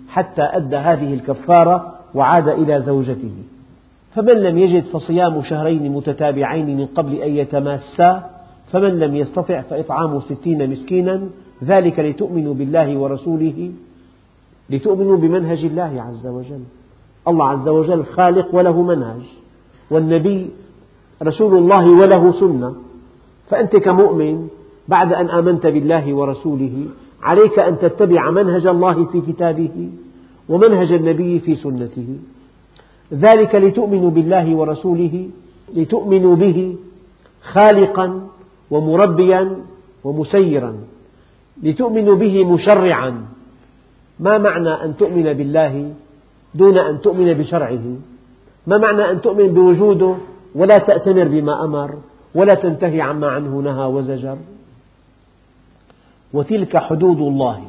[0.09, 3.33] حتى أدى هذه الكفارة وعاد إلى زوجته.
[4.19, 8.29] فمن لم يجد فصيام شهرين متتابعين من قبل أن يتماسا
[8.71, 11.29] فمن لم يستطع فإطعام ستين مسكينا
[11.63, 13.71] ذلك لتؤمنوا بالله ورسوله
[14.69, 16.63] لتؤمنوا بمنهج الله عز وجل.
[17.27, 19.21] الله عز وجل خالق وله منهج
[19.91, 20.49] والنبي
[21.23, 22.75] رسول الله وله سنة.
[23.49, 24.47] فأنت كمؤمن
[24.87, 26.85] بعد أن آمنت بالله ورسوله
[27.23, 29.89] عليك أن تتبع منهج الله في كتابه
[30.49, 32.07] ومنهج النبي في سنته.
[33.13, 35.29] ذلك لتؤمنوا بالله ورسوله
[35.75, 36.75] لتؤمنوا به
[37.41, 38.27] خالقا
[38.71, 39.57] ومربيا
[40.03, 40.77] ومسيرا
[41.63, 43.25] لتؤمنوا به مشرعا.
[44.19, 45.93] ما معنى أن تؤمن بالله
[46.55, 47.85] دون أن تؤمن بشرعه؟
[48.67, 50.15] ما معنى أن تؤمن بوجوده
[50.55, 51.95] ولا تأتمر بما أمر
[52.35, 54.37] ولا تنتهي عما عنه نهى وزجر؟
[56.33, 57.61] وتلك حدود الله.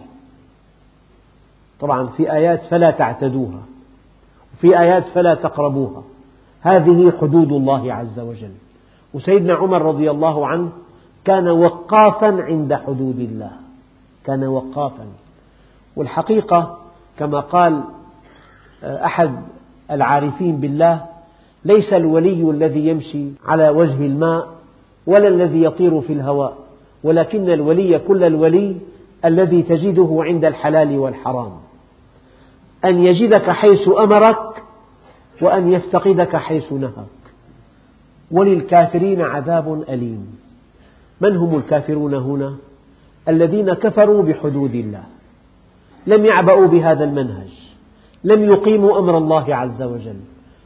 [1.81, 3.63] طبعا في آيات فلا تعتدوها.
[4.61, 6.03] وفي آيات فلا تقربوها.
[6.61, 8.53] هذه حدود الله عز وجل.
[9.15, 10.69] وسيدنا عمر رضي الله عنه
[11.25, 13.51] كان وقافا عند حدود الله.
[14.25, 15.07] كان وقافا.
[15.97, 16.79] والحقيقة
[17.19, 17.85] كما قال
[18.85, 19.31] آه، أحد
[19.91, 21.03] العارفين بالله
[21.65, 24.49] ليس الولي الذي يمشي على وجه الماء
[25.07, 26.57] ولا الذي يطير في الهواء
[27.05, 28.77] ولكن الولي كل الولي
[29.25, 31.53] الذي تجده عند الحلال والحرام.
[32.85, 34.63] أن يجدك حيث أمرك
[35.43, 37.21] وأن يفتقدك حيث نهاك
[38.31, 40.39] وللكافرين عذاب أليم.
[41.21, 42.55] من هم الكافرون هنا؟
[43.29, 45.03] الذين كفروا بحدود الله.
[46.07, 47.53] لم يعبأوا بهذا المنهج.
[48.25, 50.21] لم يقيموا أمر الله عز وجل.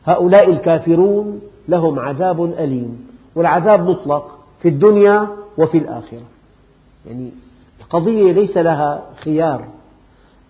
[0.06, 3.08] هؤلاء الكافرون لهم عذاب أليم.
[3.34, 6.22] والعذاب مطلق في الدنيا وفي الآخرة.
[7.06, 7.30] يعني
[7.80, 9.64] القضية ليس لها خيار.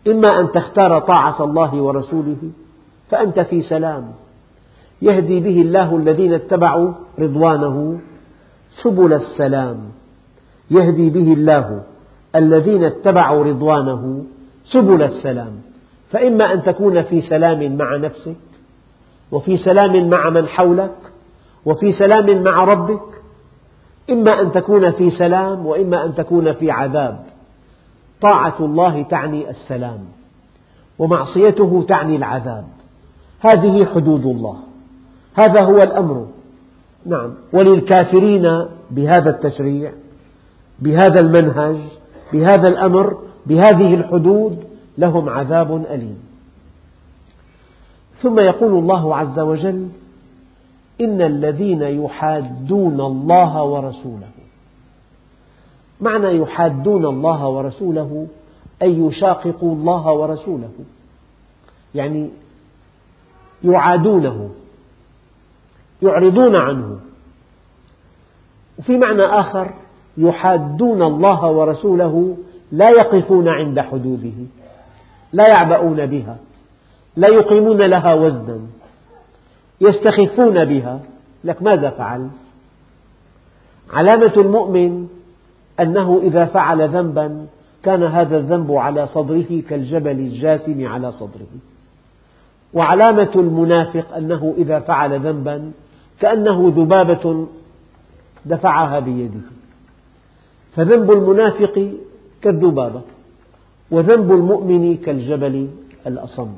[0.09, 2.37] إما أن تختار طاعة الله ورسوله
[3.11, 4.13] فأنت في سلام.
[5.03, 7.99] يهدي به الله الذين اتبعوا رضوانه
[8.83, 9.77] سبل السلام.
[10.71, 11.83] يهدي به الله
[12.37, 14.25] الذين اتبعوا رضوانه
[14.65, 15.53] سبل السلام.
[16.11, 18.37] فإما أن تكون في سلام مع نفسك
[19.33, 20.97] وفي سلام مع من حولك
[21.65, 23.23] وفي سلام مع ربك.
[24.11, 27.34] إما أن تكون في سلام وإما أن تكون في عذاب.
[28.31, 29.99] طاعة الله تعني السلام
[30.99, 32.65] ومعصيته تعني العذاب.
[33.41, 34.57] هذه حدود الله.
[35.35, 36.27] هذا هو الأمر.
[37.07, 37.35] نعم.
[37.53, 39.93] وللكافرين بهذا التشريع
[40.79, 41.77] بهذا المنهج
[42.33, 44.65] بهذا الأمر بهذه الحدود
[44.99, 46.19] لهم عذاب أليم.
[48.23, 49.89] ثم يقول الله عز وجل
[51.01, 54.34] إن الذين يحادون الله ورسوله
[56.01, 58.27] معنى يحادون الله ورسوله
[58.83, 60.73] أي يشاققوا الله ورسوله.
[61.95, 62.31] يعني
[63.65, 64.51] يعادونه
[66.03, 66.99] يعرضون عنه.
[68.79, 69.71] وفي معنى آخر
[70.17, 72.37] يحادون الله ورسوله
[72.73, 74.47] لا يقفون عند حدوده
[75.33, 76.37] لا يعبؤون بها
[77.17, 78.61] لا يقيمون لها وزنا
[79.81, 81.01] يستخفون بها.
[81.45, 82.29] لك ماذا فعل
[83.93, 85.09] علامة المؤمن
[85.81, 87.47] أنه إذا فعل ذنبا
[87.83, 91.47] كان هذا الذنب على صدره كالجبل الجاثم على صدره.
[92.75, 95.73] وعلامة المنافق أنه إذا فعل ذنبا
[96.21, 97.47] كأنه ذبابة
[98.47, 99.41] دفعها بيده.
[100.77, 101.93] فذنب المنافق
[102.43, 103.03] كالذبابة
[103.91, 105.71] وذنب المؤمن كالجبل
[106.07, 106.55] الأصم.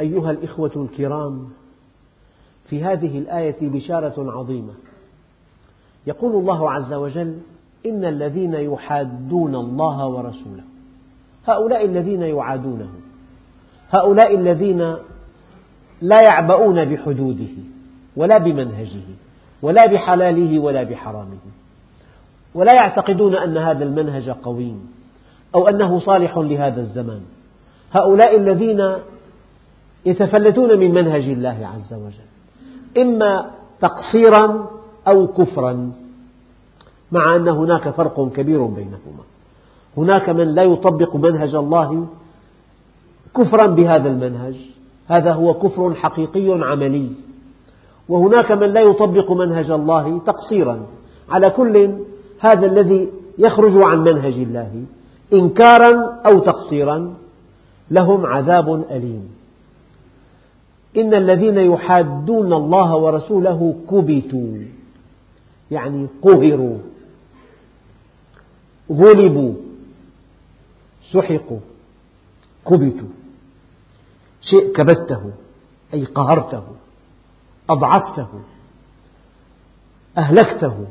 [0.00, 1.48] أيها الإخوة الكرام
[2.68, 4.72] في هذه الآية بشارة عظيمة.
[6.06, 7.38] يقول الله عز وجل
[7.86, 10.62] إن الذين يحادون الله ورسوله
[11.46, 12.88] هؤلاء الذين يعادونه
[13.90, 14.96] هؤلاء الذين
[16.02, 17.54] لا يعبؤون بحدوده
[18.16, 19.04] ولا بمنهجه
[19.62, 21.38] ولا بحلاله ولا بحرامه
[22.54, 24.92] ولا يعتقدون أن هذا المنهج قويم
[25.54, 27.20] أو أنه صالح لهذا الزمان
[27.92, 28.92] هؤلاء الذين
[30.06, 32.32] يتفلتون من منهج الله عز وجل
[33.02, 34.71] إما تقصيرا
[35.08, 35.92] أو كفرا
[37.12, 39.24] مع أن هناك فرق كبير بينهما.
[39.96, 42.06] هناك من لا يطبق منهج الله
[43.36, 44.56] كفرا بهذا المنهج
[45.08, 47.10] هذا هو كفر حقيقي عملي.
[48.08, 50.86] وهناك من لا يطبق منهج الله تقصيرا.
[51.30, 51.94] على كل
[52.40, 54.84] هذا الذي يخرج عن منهج الله
[55.32, 57.14] إنكارا أو تقصيرا
[57.90, 59.28] لهم عذاب أليم.
[60.96, 64.81] إن الذين يحادون الله ورسوله كبتوا.
[65.72, 66.78] يعني قهروا
[68.90, 69.54] غلبوا
[71.12, 71.60] سحقوا
[72.66, 73.08] كبتوا
[74.42, 75.32] شيء كبته
[75.94, 76.62] أي قهرته
[77.70, 78.28] أضعفته
[80.18, 80.86] أهلكته.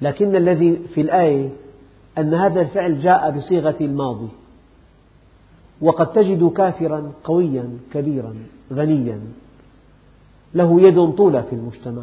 [0.00, 1.48] لكن الذي في الآية
[2.18, 4.28] أن هذا الفعل جاء بصيغة الماضي
[5.80, 8.34] وقد تجد كافرا قويا كبيرا
[8.72, 9.20] غنيا
[10.54, 12.02] له يد طولة في المجتمع.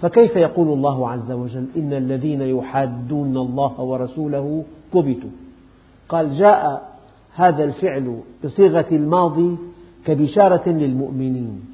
[0.00, 5.30] فكيف يقول الله عز وجل إن الذين يحادون الله ورسوله كبتوا؟
[6.08, 6.88] قال جاء
[7.34, 9.56] هذا الفعل بصيغة الماضي
[10.04, 11.64] كبشارة للمؤمنين.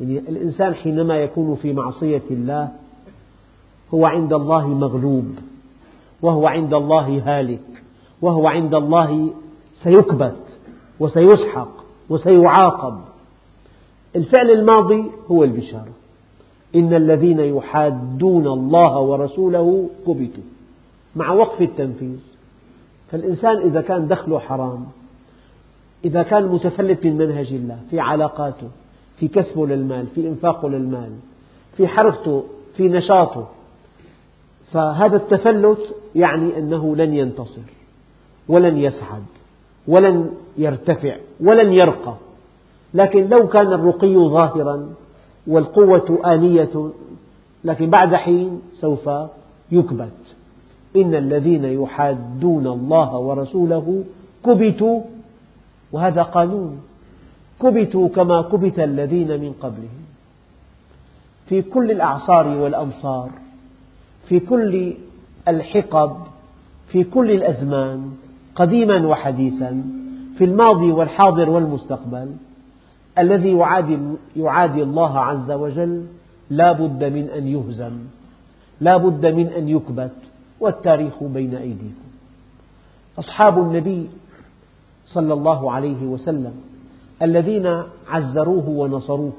[0.00, 2.68] يعني الإنسان حينما يكون في معصية الله
[3.94, 5.34] هو عند الله مغلوب
[6.22, 7.82] وهو عند الله هالك
[8.22, 9.30] وهو عند الله
[9.82, 10.40] سيكبت
[11.00, 11.68] وسيسحق
[12.10, 13.00] وسيعاقب.
[14.16, 15.92] الفعل الماضي هو البشارة.
[16.74, 20.42] إن الذين يحادون الله ورسوله كبتوا
[21.16, 22.18] مع وقف التنفيذ.
[23.10, 24.86] فالإنسان إذا كان دخله حرام
[26.04, 28.68] إذا كان متفلت من منهج الله في علاقاته
[29.16, 31.10] في كسبه للمال في إنفاقه للمال
[31.76, 32.44] في حركته
[32.76, 33.48] في نشاطه
[34.72, 37.60] فهذا التفلت يعني أنه لن ينتصر
[38.48, 39.22] ولن يسعد
[39.88, 42.14] ولن يرتفع ولن يرقى.
[42.94, 44.88] لكن لو كان الرقي ظاهرا
[45.46, 46.90] والقوة آنية
[47.64, 49.10] لكن بعد حين سوف
[49.72, 50.20] يكبت.
[50.96, 54.04] إن الذين يحادون الله ورسوله
[54.44, 55.00] كبتوا
[55.92, 56.80] وهذا قانون.
[57.62, 60.04] كبتوا كما كبت الذين من قبلهم.
[61.48, 63.30] في كل الأعصار والأمصار
[64.28, 64.94] في كل
[65.48, 66.16] الحقب
[66.88, 68.12] في كل الأزمان
[68.54, 69.84] قديما وحديثا
[70.38, 72.36] في الماضي والحاضر والمستقبل
[73.18, 73.98] الذي يعادي,
[74.36, 76.06] يعادي الله عز وجل
[76.50, 77.98] لا بد من أن يهزم
[78.80, 80.12] لا بد من أن يكبت
[80.60, 82.04] والتاريخ بين أيديكم.
[83.18, 84.10] أصحاب النبي
[85.06, 86.54] صلى الله عليه وسلم
[87.22, 89.32] الذين عزروه ونصروه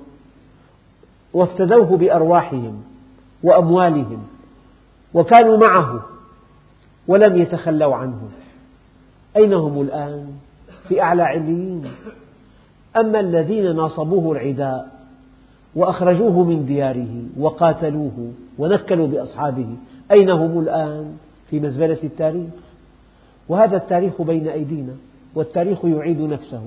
[1.33, 2.83] وافتدوه بأرواحهم
[3.43, 4.23] وأموالهم
[5.13, 6.05] وكانوا معه
[7.07, 8.29] ولم يتخلوا عنه.
[9.37, 10.27] أين هم الآن؟
[10.87, 11.91] في أعلى عليين.
[12.97, 14.87] أما الذين ناصبوه العداء
[15.75, 19.67] وأخرجوه من دياره وقاتلوه ونكلوا بأصحابه
[20.11, 21.17] أين هم الآن؟
[21.49, 22.49] في مزبلة التاريخ
[23.49, 24.93] وهذا التاريخ بين أيدينا
[25.35, 26.61] والتاريخ يعيد نفسه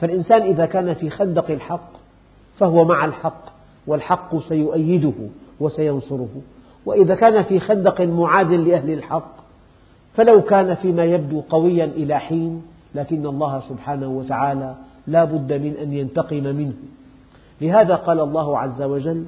[0.00, 1.90] فالإنسان إذا كان في خندق الحق
[2.58, 3.44] فهو مع الحق
[3.86, 5.12] والحق سيؤيده
[5.60, 6.40] وسينصره
[6.86, 9.36] وإذا كان في خندق معاد لأهل الحق
[10.14, 12.62] فلو كان فيما يبدو قويا إلى حين
[12.94, 14.74] لكن الله سبحانه وتعالى
[15.06, 16.72] لا بد من أن ينتقم منه.
[17.60, 19.24] لهذا قال الله عز وجل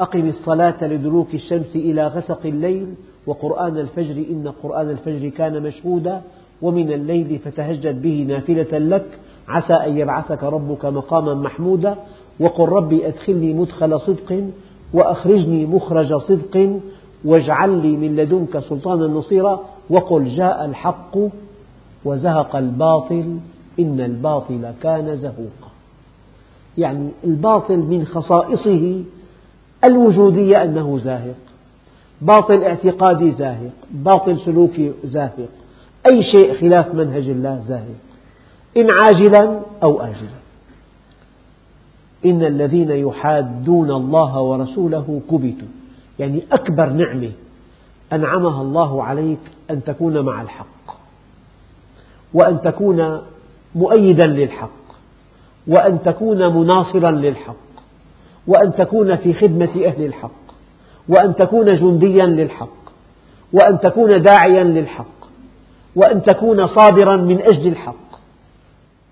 [0.00, 2.94] أقم الصلاة لدلوك الشمس إلى غسق الليل
[3.26, 6.22] وقرآن الفجر إن قرآن الفجر كان مشهودا
[6.62, 9.18] ومن الليل فتهجد به نافلة لك
[9.48, 11.96] عسى أن يبعثك ربك مقاما محمودا
[12.40, 14.50] وقل ربي أدخلني مدخل صدق
[14.94, 16.80] وأخرجني مخرج صدق
[17.24, 19.60] واجعل لي من لدنك سلطانا نصيرا
[19.90, 21.18] وقل جاء الحق
[22.08, 23.38] وزهق الباطل
[23.80, 25.70] إن الباطل كان زهوقا.
[26.78, 29.02] يعني الباطل من خصائصه
[29.84, 31.36] الوجودية أنه زاهق
[32.22, 35.48] باطل اعتقادي زاهق باطل سلوكي زاهق
[36.12, 38.00] أي شيء خلاف منهج الله زاهق.
[38.76, 40.38] إن عاجلا أو آجلا.
[42.24, 45.68] إن الذين يحادون الله ورسوله كبتوا.
[46.18, 47.30] يعني أكبر نعمة
[48.12, 49.38] أنعمها الله عليك
[49.70, 50.77] أن تكون مع الحق.
[52.34, 53.20] وأن تكون
[53.74, 54.70] مؤيدا للحق
[55.66, 57.54] وأن تكون مناصرا للحق
[58.46, 60.30] وأن تكون في خدمة أهل الحق
[61.08, 62.68] وأن تكون جنديا للحق
[63.52, 65.18] وأن تكون داعيا للحق
[65.96, 68.08] وأن تكون صابرا من أجل الحق.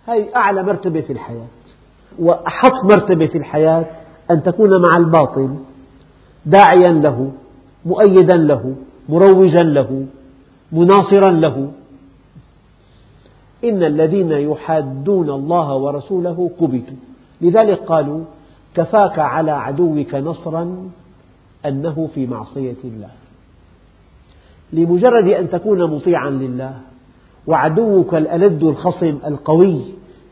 [0.07, 1.47] هذه أعلى مرتبة في الحياة
[2.19, 3.85] وأحط مرتبة في الحياة
[4.31, 5.57] أن تكون مع الباطل
[6.47, 7.33] داعيا له
[7.87, 8.75] مؤيدا له
[9.09, 10.07] مروجا له
[10.73, 11.71] مناصرا له.
[13.65, 16.97] إن الذين يحادون الله ورسوله كبتوا
[17.41, 18.25] لذلك قالوا
[18.75, 20.91] كفاك على عدوك نصرا
[21.67, 23.11] أنه في معصية الله.
[24.73, 26.75] لمجرد أن تكون مطيعا لله
[27.47, 29.81] وعدوك الألد الخصم القوي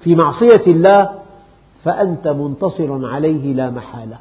[0.00, 1.10] في معصية الله
[1.84, 4.18] فأنت منتصر عليه لا محالة.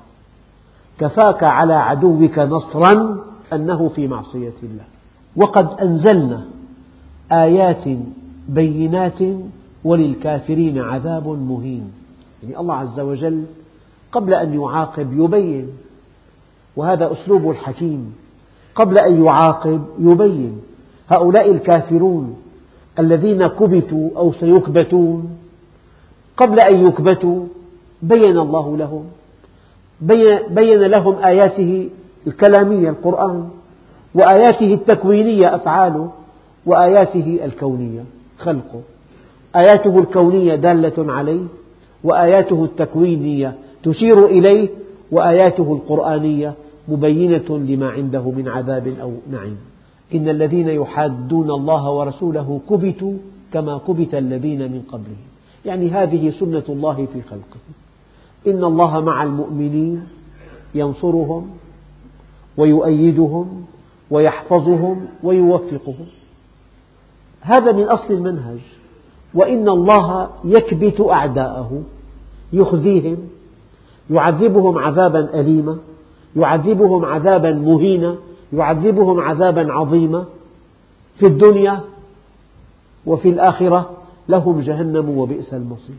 [1.00, 3.18] كفاك على عدوك نصرا
[3.54, 4.84] أنه في معصية الله.
[5.36, 6.46] وقد أنزلنا
[7.32, 7.88] آيات
[8.48, 9.20] بينات
[9.84, 11.92] وللكافرين عذاب مهين.
[12.44, 13.44] يعني الله عز وجل
[14.12, 15.68] قبل أن يعاقب يبين
[16.76, 18.16] وهذا أسلوب الحكيم
[18.76, 20.62] قبل أن يعاقب يبين.
[21.10, 22.36] هؤلاء الكافرون
[23.00, 25.38] الذين كبتوا أو سيكبتون
[26.38, 27.46] قبل أن يكبتوا
[28.02, 29.06] بين الله لهم.
[30.50, 31.90] بين لهم آياته
[32.28, 33.50] الكلامية القرآن
[34.16, 36.12] وآياته التكوينية أفعاله
[36.66, 38.04] وآياته الكونية.
[38.44, 38.82] خلقه
[39.56, 41.46] آياته الكونية دالة عليه
[42.04, 44.70] وآياته التكوينية تشير إليه
[45.12, 46.54] وآياته القرآنية
[46.88, 49.58] مبينة لما عنده من عذاب أو نعيم.
[50.16, 53.14] إن الذين يحادون الله ورسوله كبتوا
[53.54, 55.26] كما كبت الذين من قبلهم.
[55.66, 57.60] يعني هذه سنة الله في خلقه.
[58.48, 60.04] إن الله مع المؤمنين
[60.76, 61.48] ينصرهم
[62.58, 63.66] ويؤيدهم
[64.12, 66.06] ويحفظهم ويوفقهم.
[67.44, 68.60] هذا من أصل المنهج.
[69.34, 71.82] وإن الله يكبت أعداءه
[72.54, 73.18] يخزيهم
[74.10, 75.78] يعذبهم عذابا أليما
[76.36, 78.16] يعذبهم عذابا مهينا
[78.54, 80.26] يعذبهم عذابا عظيما.
[81.20, 81.80] في الدنيا
[83.06, 83.90] وفي الآخرة
[84.30, 85.96] لهم جهنم وبئس المصير.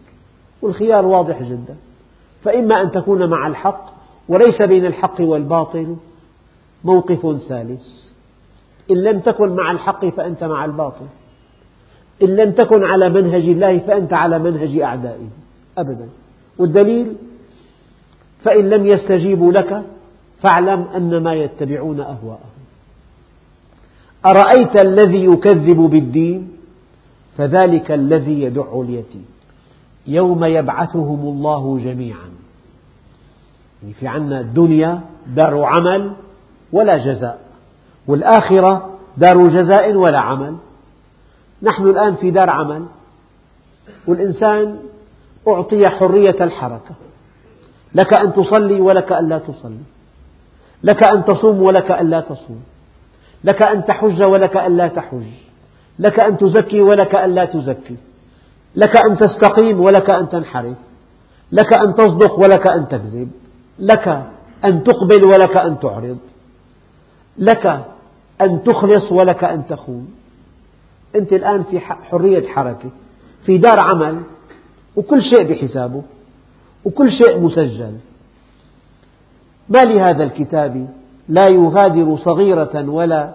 [0.63, 1.77] والخيار واضح جدا.
[2.43, 3.85] فإما أن تكون مع الحق
[4.29, 5.97] وليس بين الحق والباطل
[6.85, 7.83] موقف ثالث.
[8.91, 11.07] إن لم تكن مع الحق فأنت مع الباطل.
[12.23, 15.29] إن لم تكن على منهج الله فأنت على منهج أعدائه.
[15.79, 16.09] أبدا.
[16.59, 17.17] والدليل
[18.45, 19.83] فإن لم يستجيبوا لك
[20.43, 22.55] فاعلم أنما يتبعون أهواءهم.
[24.27, 26.49] أرأيت الذي يكذب بالدين؟
[27.37, 29.27] فذلك الذي يدع اليتيم.
[30.07, 32.31] يوم يبعثهم الله جميعا.
[33.83, 36.13] يعني في عنا الدنيا دار عمل
[36.73, 37.41] ولا جزاء
[38.07, 40.57] والآخرة دار جزاء ولا عمل.
[41.65, 42.87] نحن الآن في دار عمل
[44.07, 44.79] والإنسان
[45.49, 46.95] أعطي حرية الحركة.
[47.95, 49.85] لك أن تصلي ولك أن لا تصلي.
[50.83, 52.63] لك أن تصوم ولك أن لا تصوم.
[53.45, 55.25] لك أن تحج ولك أن لا تحج.
[55.99, 57.97] لك أن تزكي ولك أن لا تزكي.
[58.77, 60.77] لك أن تستقيم ولك أن تنحرف.
[61.53, 63.31] لك أن تصدق ولك أن تكذب.
[63.79, 64.09] لك
[64.65, 66.19] أن تقبل ولك أن تعرض.
[67.39, 67.67] لك
[68.41, 70.24] أن تخلص ولك أن تخون.
[71.15, 72.91] أنت الآن في حرية حركة
[73.47, 74.21] في دار عمل
[74.97, 76.03] وكل شيء بحسابه
[76.85, 77.93] وكل شيء مسجل.
[79.69, 80.89] ما لهذا الكتاب؟
[81.29, 83.35] لا يغادر صغيرة ولا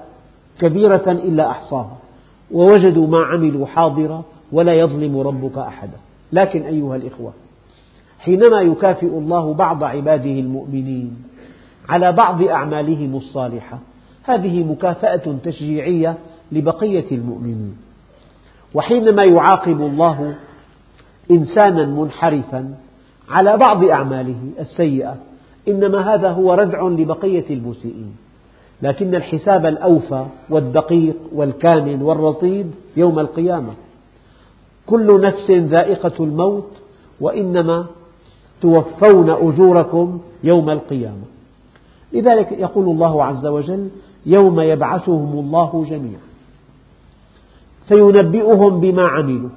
[0.60, 1.98] كبيرة إلا أحصاها.
[2.52, 5.98] ووجدوا ما عملوا حاضرا ولا يظلم ربك أحدا.
[6.34, 7.34] لكن أيها الإخوة
[8.20, 11.24] حينما يكافئ الله بعض عباده المؤمنين
[11.90, 13.80] على بعض أعمالهم الصالحة
[14.24, 16.18] هذه مكافأة تشجيعية
[16.52, 17.78] لبقية المؤمنين.
[18.74, 20.36] وحينما يعاقب الله
[21.32, 22.76] إنسانا منحرفا
[23.30, 25.16] على بعض أعماله السيئة
[25.68, 28.16] إنما هذا هو ردع لبقية المسيئين.
[28.82, 33.74] لكن الحساب الأوفى والدقيق والكامل والرصيد يوم القيامة.
[34.88, 36.72] كل نفس ذائقة الموت
[37.22, 37.86] وإنما
[38.62, 41.24] توفون أجوركم يوم القيامة.
[42.14, 43.90] لذلك يقول الله عز وجل
[44.26, 46.29] يوم يبعثهم الله جميعا.
[47.90, 49.50] فينبئهم بما عملوا.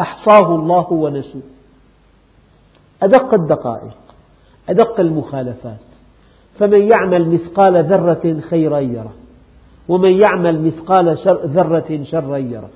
[0.00, 1.42] أحصاه الله ونسوه.
[3.02, 3.96] أدق الدقائق
[4.68, 5.80] أدق المخالفات.
[6.58, 9.12] فمن يعمل مثقال ذرة خيرا يره.
[9.88, 12.70] ومن يعمل مثقال ذرة شرا يره.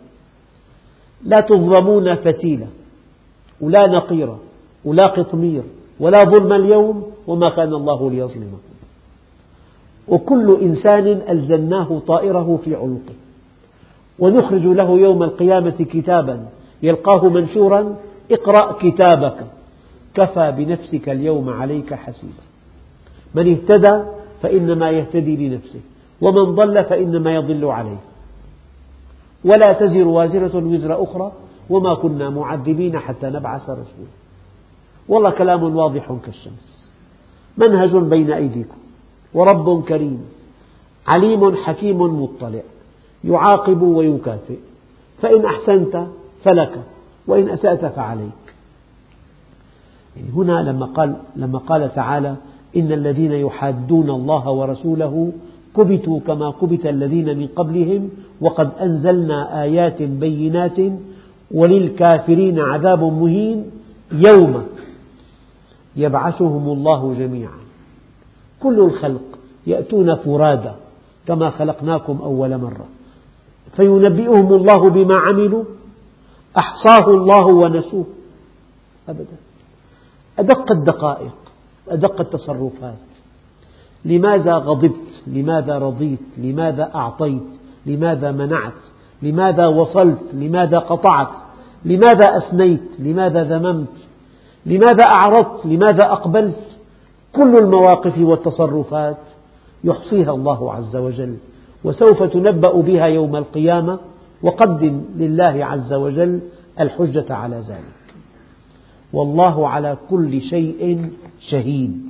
[1.24, 2.66] لا تظلمون فتيلة
[3.60, 4.38] ولا نقيرة
[4.84, 5.62] ولا قطمير
[6.00, 8.72] ولا ظلم اليوم وما كان الله ليظلمكم.
[10.08, 13.14] وكل إنسان ألزمناه طائره في عنقه.
[14.18, 16.48] ونخرج له يوم القيامة كتابا
[16.82, 17.96] يلقاه منشورا
[18.30, 19.46] اقرأ كتابك.
[20.14, 22.42] كفى بنفسك اليوم عليك حسيبا.
[23.34, 24.04] من اهتدى
[24.42, 25.80] فإنما يهتدي لنفسه
[26.20, 27.96] ومن ضل فإنما يضل عليه.
[29.44, 31.32] ولا تزر وازرة وزر أخرى
[31.70, 34.12] وما كنا معذبين حتى نبعث رسولا.
[35.08, 36.88] والله كلام واضح كالشمس.
[37.56, 38.76] منهج بين أيديكم
[39.34, 40.24] ورب كريم
[41.06, 42.60] عليم حكيم مطلع.
[43.24, 44.58] يعاقب ويكافئ.
[45.22, 46.06] فإن أحسنت
[46.44, 46.82] فلك
[47.26, 48.54] وإن أسأت فعليك.
[50.16, 52.36] يعني هنا لما قال, لما قال تعالى
[52.76, 55.32] إن الذين يحادون الله ورسوله
[55.76, 58.10] كبتوا كما كبت الذين من قبلهم
[58.40, 60.78] وقد أنزلنا آيات بينات
[61.50, 63.70] وللكافرين عذاب مهين
[64.12, 64.62] يوم
[65.96, 67.58] يبعثهم الله جميعا.
[68.60, 69.22] كل الخلق
[69.66, 70.70] يأتون فرادى
[71.26, 72.86] كما خلقناكم أول مرة.
[73.76, 75.64] فينبئهم الله بما عملوا
[76.58, 78.06] أحصاه الله ونسوه.
[79.08, 79.36] أبدا.
[80.38, 81.34] أدق الدقائق
[81.88, 82.98] أدق التصرفات.
[84.04, 87.42] لماذا غضبت؟ لماذا رضيت؟ لماذا أعطيت؟
[87.86, 88.72] لماذا منعت؟
[89.22, 91.30] لماذا وصلت؟ لماذا قطعت؟
[91.84, 93.96] لماذا أثنيت؟ لماذا ذممت؟
[94.66, 96.78] لماذا أعرضت؟ لماذا أقبلت؟
[97.32, 99.18] كل المواقف والتصرفات
[99.84, 101.36] يحصيها الله عز وجل.
[101.84, 103.98] وسوف تنبأ بها يوم القيامة
[104.42, 106.40] وقدم لله عز وجل
[106.80, 108.14] الحجة على ذلك.
[109.12, 111.10] والله على كل شيء
[111.40, 112.02] شهيد.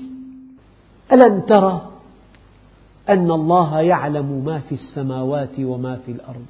[1.13, 1.83] ألم ترى
[3.09, 6.47] أن الله يعلم ما في السماوات وما في الأرض؟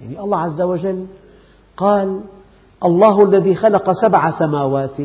[0.00, 1.06] يعني الله عز وجل
[1.76, 2.20] قال
[2.84, 5.00] الله الذي خلق سبع سماوات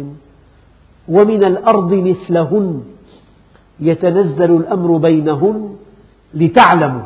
[1.08, 2.84] ومن الأرض مثلهن
[3.80, 5.76] يتنزل الأمر بينهن
[6.34, 7.04] لتعلموا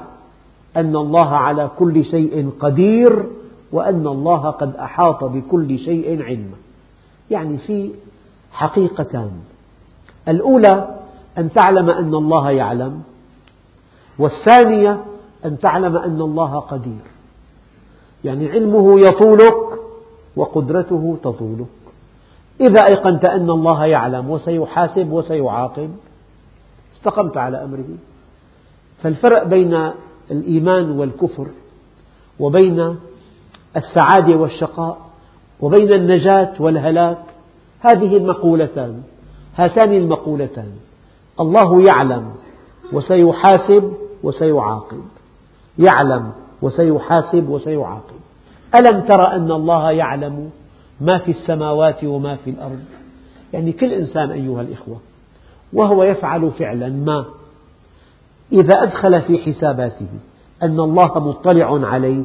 [0.78, 3.26] أن الله على كل شيء قدير
[3.72, 6.58] وأن الله قد أحاط بكل شيء علما.
[7.32, 7.92] يعني في
[8.52, 9.32] حقيقتان.
[10.28, 10.96] الأولى
[11.38, 13.02] أن تعلم أن الله يعلم
[14.20, 15.06] والثانية
[15.46, 17.06] أن تعلم أن الله قدير.
[18.24, 19.80] يعني علمه يطولك
[20.36, 21.68] وقدرته تطولك.
[22.62, 25.92] إذا أيقنت أن الله يعلم وسيحاسب وسيعاقب
[26.96, 27.86] استقمت على أمره.
[29.04, 29.92] فالفرق بين
[30.32, 31.48] الإيمان والكفر
[32.40, 32.96] وبين
[33.76, 34.98] السعادة والشقاء
[35.62, 37.18] وبين النجاة والهلاك
[37.80, 39.02] هذه المقولتان
[39.56, 40.72] هاتان المقولتان.
[41.40, 42.32] الله يعلم
[42.94, 43.94] وسيحاسب
[44.24, 45.04] وسيعاقب.
[45.80, 46.32] يعلم
[46.62, 48.18] وسيحاسب وسيعاقب.
[48.76, 50.50] ألم تر أن الله يعلم
[51.02, 52.80] ما في السماوات وما في الأرض؟
[53.54, 54.98] يعني كل إنسان أيها الإخوة
[55.74, 57.26] وهو يفعل فعلا ما
[58.52, 60.08] إذا أدخل في حساباته
[60.64, 62.24] أن الله مطلع عليه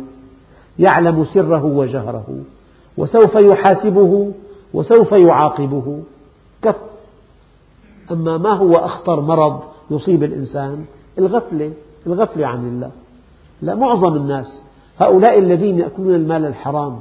[0.79, 2.39] يعلم سره وجهره
[2.97, 4.33] وسوف يحاسبه
[4.75, 6.03] وسوف يعاقبه.
[6.63, 6.77] كف.
[8.11, 9.61] أما ما هو أخطر مرض
[9.91, 10.85] يصيب الإنسان؟
[11.19, 11.73] الغفلة
[12.07, 12.91] الغفلة عن الله.
[13.63, 14.63] لا معظم الناس
[14.99, 17.01] هؤلاء الذين يأكلون المال الحرام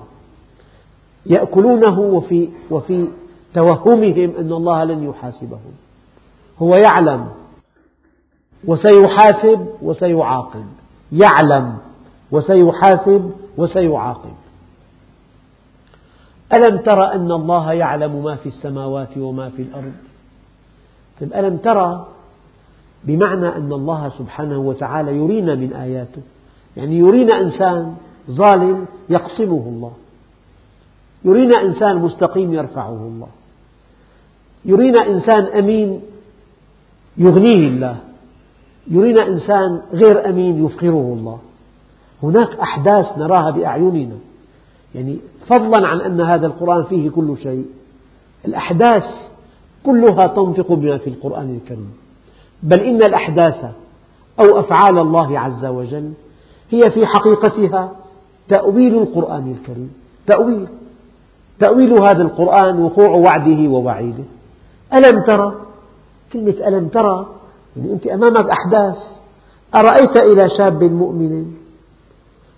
[1.25, 3.07] يأكلونه وفي, وفي
[3.53, 5.71] توهمهم أن الله لن يحاسبهم.
[6.59, 7.27] هو يعلم
[8.65, 10.65] وسيحاسب وسيعاقب.
[11.11, 11.77] يعلم
[12.31, 14.33] وسيحاسب وسيعاقب.
[16.53, 19.91] ألم تر أن الله يعلم ما في السماوات وما في الأرض؟
[21.21, 22.07] طيب ألم ترى
[23.03, 26.21] بمعنى أن الله سبحانه وتعالى يرينا من آياته؟
[26.77, 27.95] يعني يرينا إنسان
[28.31, 29.91] ظالم يقسمه الله.
[31.25, 33.27] يرينا إنسان مستقيم يرفعه الله.
[34.65, 36.01] يرينا إنسان أمين
[37.17, 37.97] يغنيه الله.
[38.87, 41.39] يرينا إنسان غير أمين يفقره الله.
[42.23, 44.15] هناك أحداث نراها بأعيننا.
[44.95, 45.17] يعني
[45.47, 47.65] فضلا عن أن هذا القرآن فيه كل شيء.
[48.45, 49.03] الأحداث
[49.85, 51.93] كلها تنطق بما في القرآن الكريم.
[52.63, 53.65] بل إن الأحداث
[54.39, 56.11] أو أفعال الله عز وجل
[56.69, 57.91] هي في حقيقتها
[58.49, 59.93] تأويل القرآن الكريم.
[60.27, 60.67] تأويل.
[61.59, 64.23] تأويل هذا القرآن وقوع وعده ووعيده.
[64.93, 65.55] ألم ترى؟
[66.33, 67.40] كلمة ألم ترى
[67.77, 68.97] يعني أنت أمامك أحداث.
[69.75, 71.53] أرأيت إلى شاب مؤمن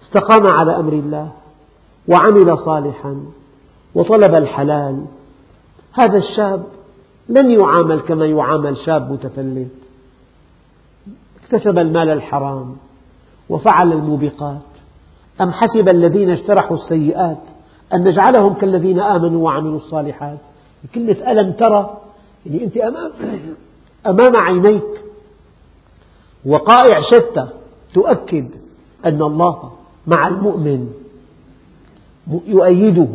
[0.01, 1.31] استقام على أمر الله
[2.07, 3.25] وعمل صالحا
[3.95, 5.05] وطلب الحلال.
[5.93, 6.63] هذا الشاب
[7.29, 9.71] لن يعامل كما يعامل شاب متفلت.
[11.43, 12.75] اكتسب المال الحرام
[13.49, 14.61] وفعل الموبقات.
[15.41, 17.37] أم حسب الذين اجترحوا السيئات
[17.93, 20.37] أن نجعلهم كالذين آمنوا وعملوا الصالحات؟
[20.95, 21.97] كلمة ألم ترى
[22.45, 23.11] يعني أنت أمام,
[24.07, 25.03] أمام عينيك.
[26.45, 27.47] وقائع شتى
[27.93, 28.47] تؤكد
[29.05, 29.71] أن الله
[30.07, 30.93] مع المؤمن.
[32.47, 33.07] يؤيده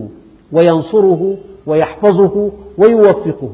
[0.53, 1.37] وينصره
[1.67, 3.53] ويحفظه ويوفقه.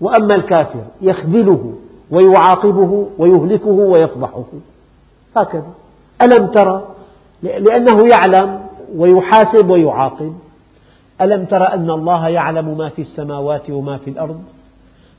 [0.00, 1.74] وأما الكافر يخذله
[2.10, 4.44] ويعاقبه ويهلكه ويفضحه
[5.36, 5.70] هكذا.
[6.22, 6.86] ألم ترى؟
[7.42, 8.60] لأنه يعلم
[8.96, 10.34] ويحاسب ويعاقب.
[11.20, 14.42] ألم تر أن الله يعلم ما في السماوات وما في الأرض؟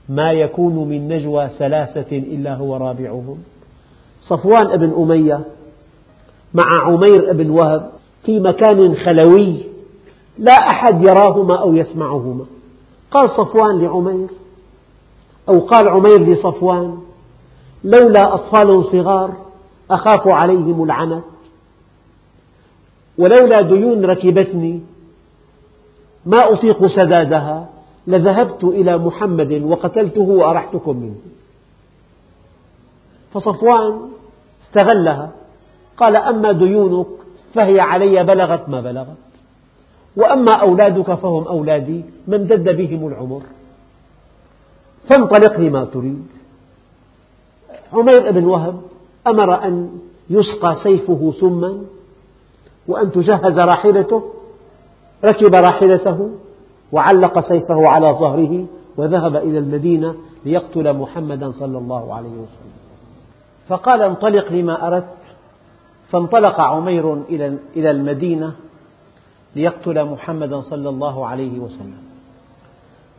[0.09, 3.37] ما يكون من نجوى ثلاثة إلا هو رابعهم.
[4.21, 5.39] صفوان بن أمية
[6.53, 7.91] مع عمير بن وهب
[8.25, 9.63] في مكان خلوي
[10.37, 12.45] لا أحد يراهما أو يسمعهما.
[13.11, 14.29] قال صفوان لعمير
[15.49, 16.97] أو قال عمير لصفوان
[17.83, 19.31] لولا أطفال صغار
[19.91, 21.23] أخاف عليهم العنت
[23.17, 24.81] ولولا ديون ركبتني
[26.25, 27.69] ما أطيق سدادها.
[28.07, 31.15] لذهبت إلى محمد وقتلته وأرحتكم منه.
[33.33, 34.01] فصفوان
[34.63, 35.31] استغلها
[35.97, 37.07] قال أما ديونك
[37.53, 39.17] فهي علي بلغت ما بلغت
[40.15, 43.41] وأما أولادك فهم أولادي ما امتد بهم العمر.
[45.09, 46.27] فانطلق لما تريد.
[47.93, 48.81] عمير بن وهب
[49.27, 49.99] أمر أن
[50.29, 51.81] يسقى سيفه سما
[52.87, 54.23] وأن تجهز راحلته
[55.25, 56.29] ركب راحلته
[56.91, 58.65] وعلق سيفه على ظهره
[58.97, 60.15] وذهب إلى المدينة
[60.45, 62.71] ليقتل محمدا صلى الله عليه وسلم.
[63.67, 65.05] فقال انطلق لما أردت.
[66.09, 67.13] فانطلق عمير
[67.75, 68.55] إلى المدينة
[69.55, 72.01] ليقتل محمدا صلى الله عليه وسلم.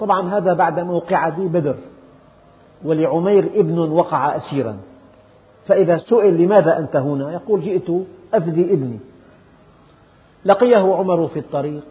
[0.00, 1.76] طبعا هذا بعد موقعة بدر
[2.84, 4.76] ولعمير ابن وقع أسيرا.
[5.66, 7.90] فإذا سئل لماذا أنت هنا؟ يقول جئت
[8.34, 8.98] أفدي ابني.
[10.44, 11.84] لقيه عمر في الطريق.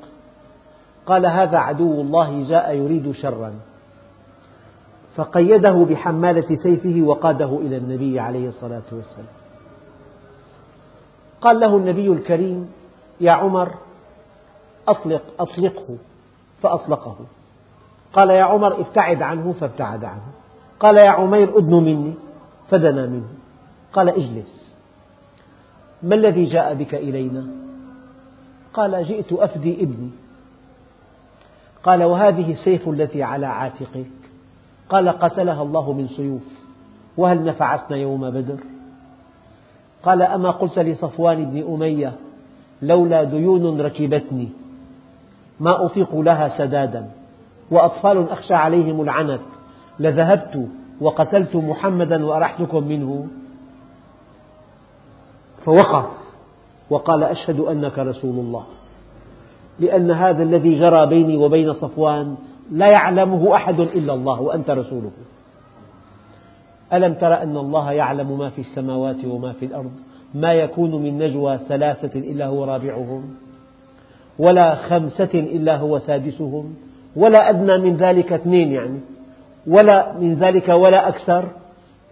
[1.05, 3.53] قال هذا عدو الله جاء يريد شرا.
[5.15, 9.27] فقيده بحمالة سيفه وقاده إلى النبي عليه الصلاة والسلام.
[11.41, 12.71] قال له النبي الكريم
[13.21, 13.71] يا عمر
[14.87, 15.97] أطلق أطلقه.
[16.61, 17.15] فأطلقه.
[18.13, 19.51] قال يا عمر ابتعد عنه.
[19.59, 20.31] فابتعد عنه.
[20.79, 22.13] قال يا عمير أدن مني.
[22.69, 23.29] فدنا منه.
[23.93, 24.75] قال اجلس.
[26.03, 27.47] ما الذي جاء بك إلينا؟
[28.73, 30.09] قال جئت أفدي ابني.
[31.83, 34.11] قال وهذه السيف التي على عاتقك.
[34.89, 36.61] قال قتلها الله من سيوف.
[37.17, 38.57] وهل نفعتنا يوم بدر؟
[40.03, 42.13] قال أما قلت لصفوان بن أمية
[42.81, 44.49] لولا ديون ركبتني
[45.59, 47.11] ما أطيق لها سدادا
[47.71, 49.41] وأطفال أخشى عليهم العنت
[49.99, 50.67] لذهبت
[51.01, 53.27] وقتلت محمدا وأرحتكم منه.
[55.65, 56.05] فوقف
[56.89, 58.63] وقال أشهد أنك رسول الله.
[59.79, 62.35] لأن هذا الذي جرى بيني وبين صفوان
[62.71, 65.11] لا يعلمه أحد إلا الله وأنت رسوله.
[66.93, 69.91] ألم تر أن الله يعلم ما في السماوات وما في الأرض؟
[70.35, 73.23] ما يكون من نجوى ثلاثة إلا هو رابعهم
[74.39, 76.73] ولا خمسة إلا هو سادسهم
[77.15, 78.99] ولا أدنى من ذلك اثنين يعني
[79.67, 81.47] ولا من ذلك ولا أكثر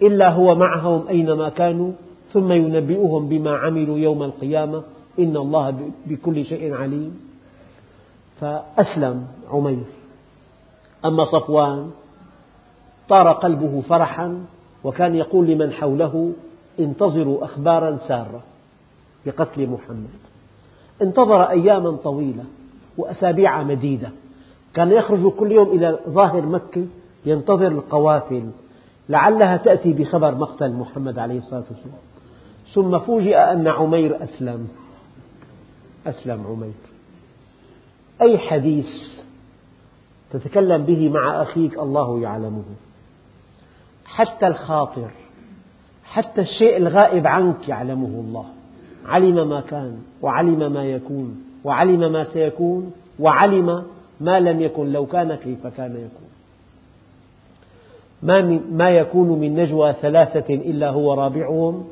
[0.02, 1.92] إلا هو معهم أينما كانوا
[2.34, 4.84] ثم ينبئهم بما عملوا يوم القيامة.
[5.20, 7.29] إن الله بكل شيء عليم.
[8.40, 9.86] فأسلم عمير.
[11.06, 11.92] أما صفوان
[13.10, 14.46] طار قلبه فرحا
[14.84, 16.32] وكان يقول لمن حوله
[16.80, 18.44] انتظروا أخبارا سارة
[19.26, 20.10] بقتل محمد.
[21.02, 22.44] انتظر أياما طويلة
[22.98, 24.12] وأسابيع مديدة.
[24.74, 26.86] كان يخرج كل يوم إلى ظاهر مكة
[27.26, 28.50] ينتظر القوافل.
[29.10, 32.00] لعلها تأتي بخبر مقتل محمد عليه الصلاة والسلام.
[32.74, 34.68] ثم فوجئ أن عمير أسلم.
[36.08, 36.89] أسلم عمير.
[38.22, 38.88] أي حديث
[40.32, 42.64] تتكلم به مع أخيك الله يعلمه.
[44.06, 45.10] حتى الخاطر
[46.04, 48.46] حتى الشيء الغائب عنك يعلمه الله.
[49.06, 53.84] علم ما كان وعلم ما يكون وعلم ما سيكون وعلم
[54.22, 56.30] ما لم يكن لو كان كيف كان يكون.
[58.24, 61.88] ما, ما يكون من نجوى ثلاثة إلا هو رابعهم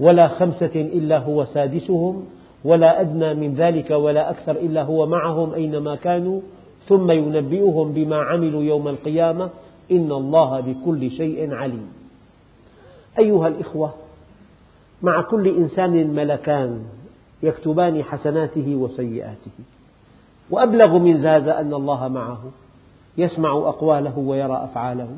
[0.00, 2.26] ولا خمسة إلا هو سادسهم
[2.64, 6.40] ولا أدنى من ذلك ولا أكثر إلا هو معهم أينما كانوا
[6.86, 9.50] ثم ينبئهم بما عملوا يوم القيامة.
[9.92, 11.88] إن الله بكل شيء عليم.
[13.18, 13.94] أيها الإخوة
[15.02, 16.82] مع كل إنسان ملكان
[17.42, 19.50] يكتبان حسناته وسيئاته.
[20.50, 22.40] وأبلغ من هذا أن الله معه
[23.18, 25.08] يسمع أقواله ويرى أفعاله.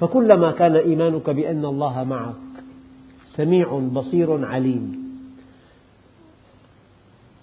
[0.00, 2.34] فكلما كان إيمانك بأن الله معك
[3.36, 5.01] سميع بصير عليم.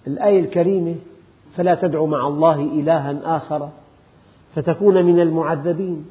[0.06, 0.94] الآية الكريمة
[1.56, 3.68] فلا تدع مع الله إلها آخر
[4.54, 6.06] فتكون من المعذبين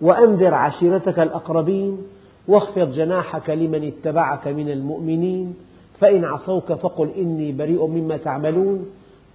[0.00, 1.98] وأنذر عشيرتك الأقربين
[2.48, 5.54] واخفض جناحك لمن اتبعك من المؤمنين
[6.00, 8.86] فإن عصوك فقل إني بريء مما تعملون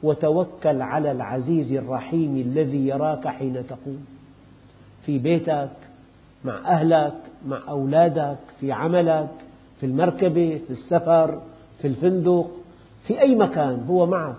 [0.04, 4.06] وتوكل على العزيز الرحيم الذي يراك حين تقوم.
[5.06, 5.70] في بيتك
[6.46, 7.14] مع أهلك
[7.48, 9.30] مع أولادك في عملك
[9.80, 11.42] في المركبة في السفر
[11.82, 12.52] في الفندق
[13.04, 14.36] في أي مكان هو معك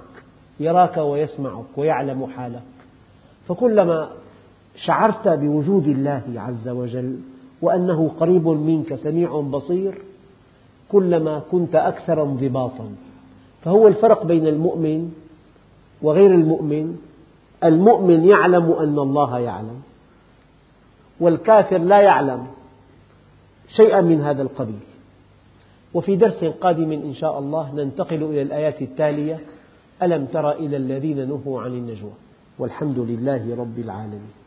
[0.61, 2.63] يراك ويسمعك ويعلم حالك.
[3.49, 4.11] فكلما
[4.77, 7.19] شعرت بوجود الله عز وجل
[7.63, 9.95] وأنه قريب منك سميع بصير
[10.89, 12.89] كلما كنت أكثر انضباطا.
[13.65, 15.13] فهو الفرق بين المؤمن
[16.03, 16.99] وغير المؤمن.
[17.65, 19.83] المؤمن يعلم أن الله يعلم
[21.21, 22.47] والكافر لا يعلم
[23.77, 24.81] شيئا من هذا القبيل.
[25.95, 29.41] وفي درس قادم إن شاء الله ننتقل إلى الآيات التالية.
[30.03, 32.13] ألم تر إلى الذين نهوا عن النجوى؟
[32.59, 34.42] والحمد لله رب العالمين.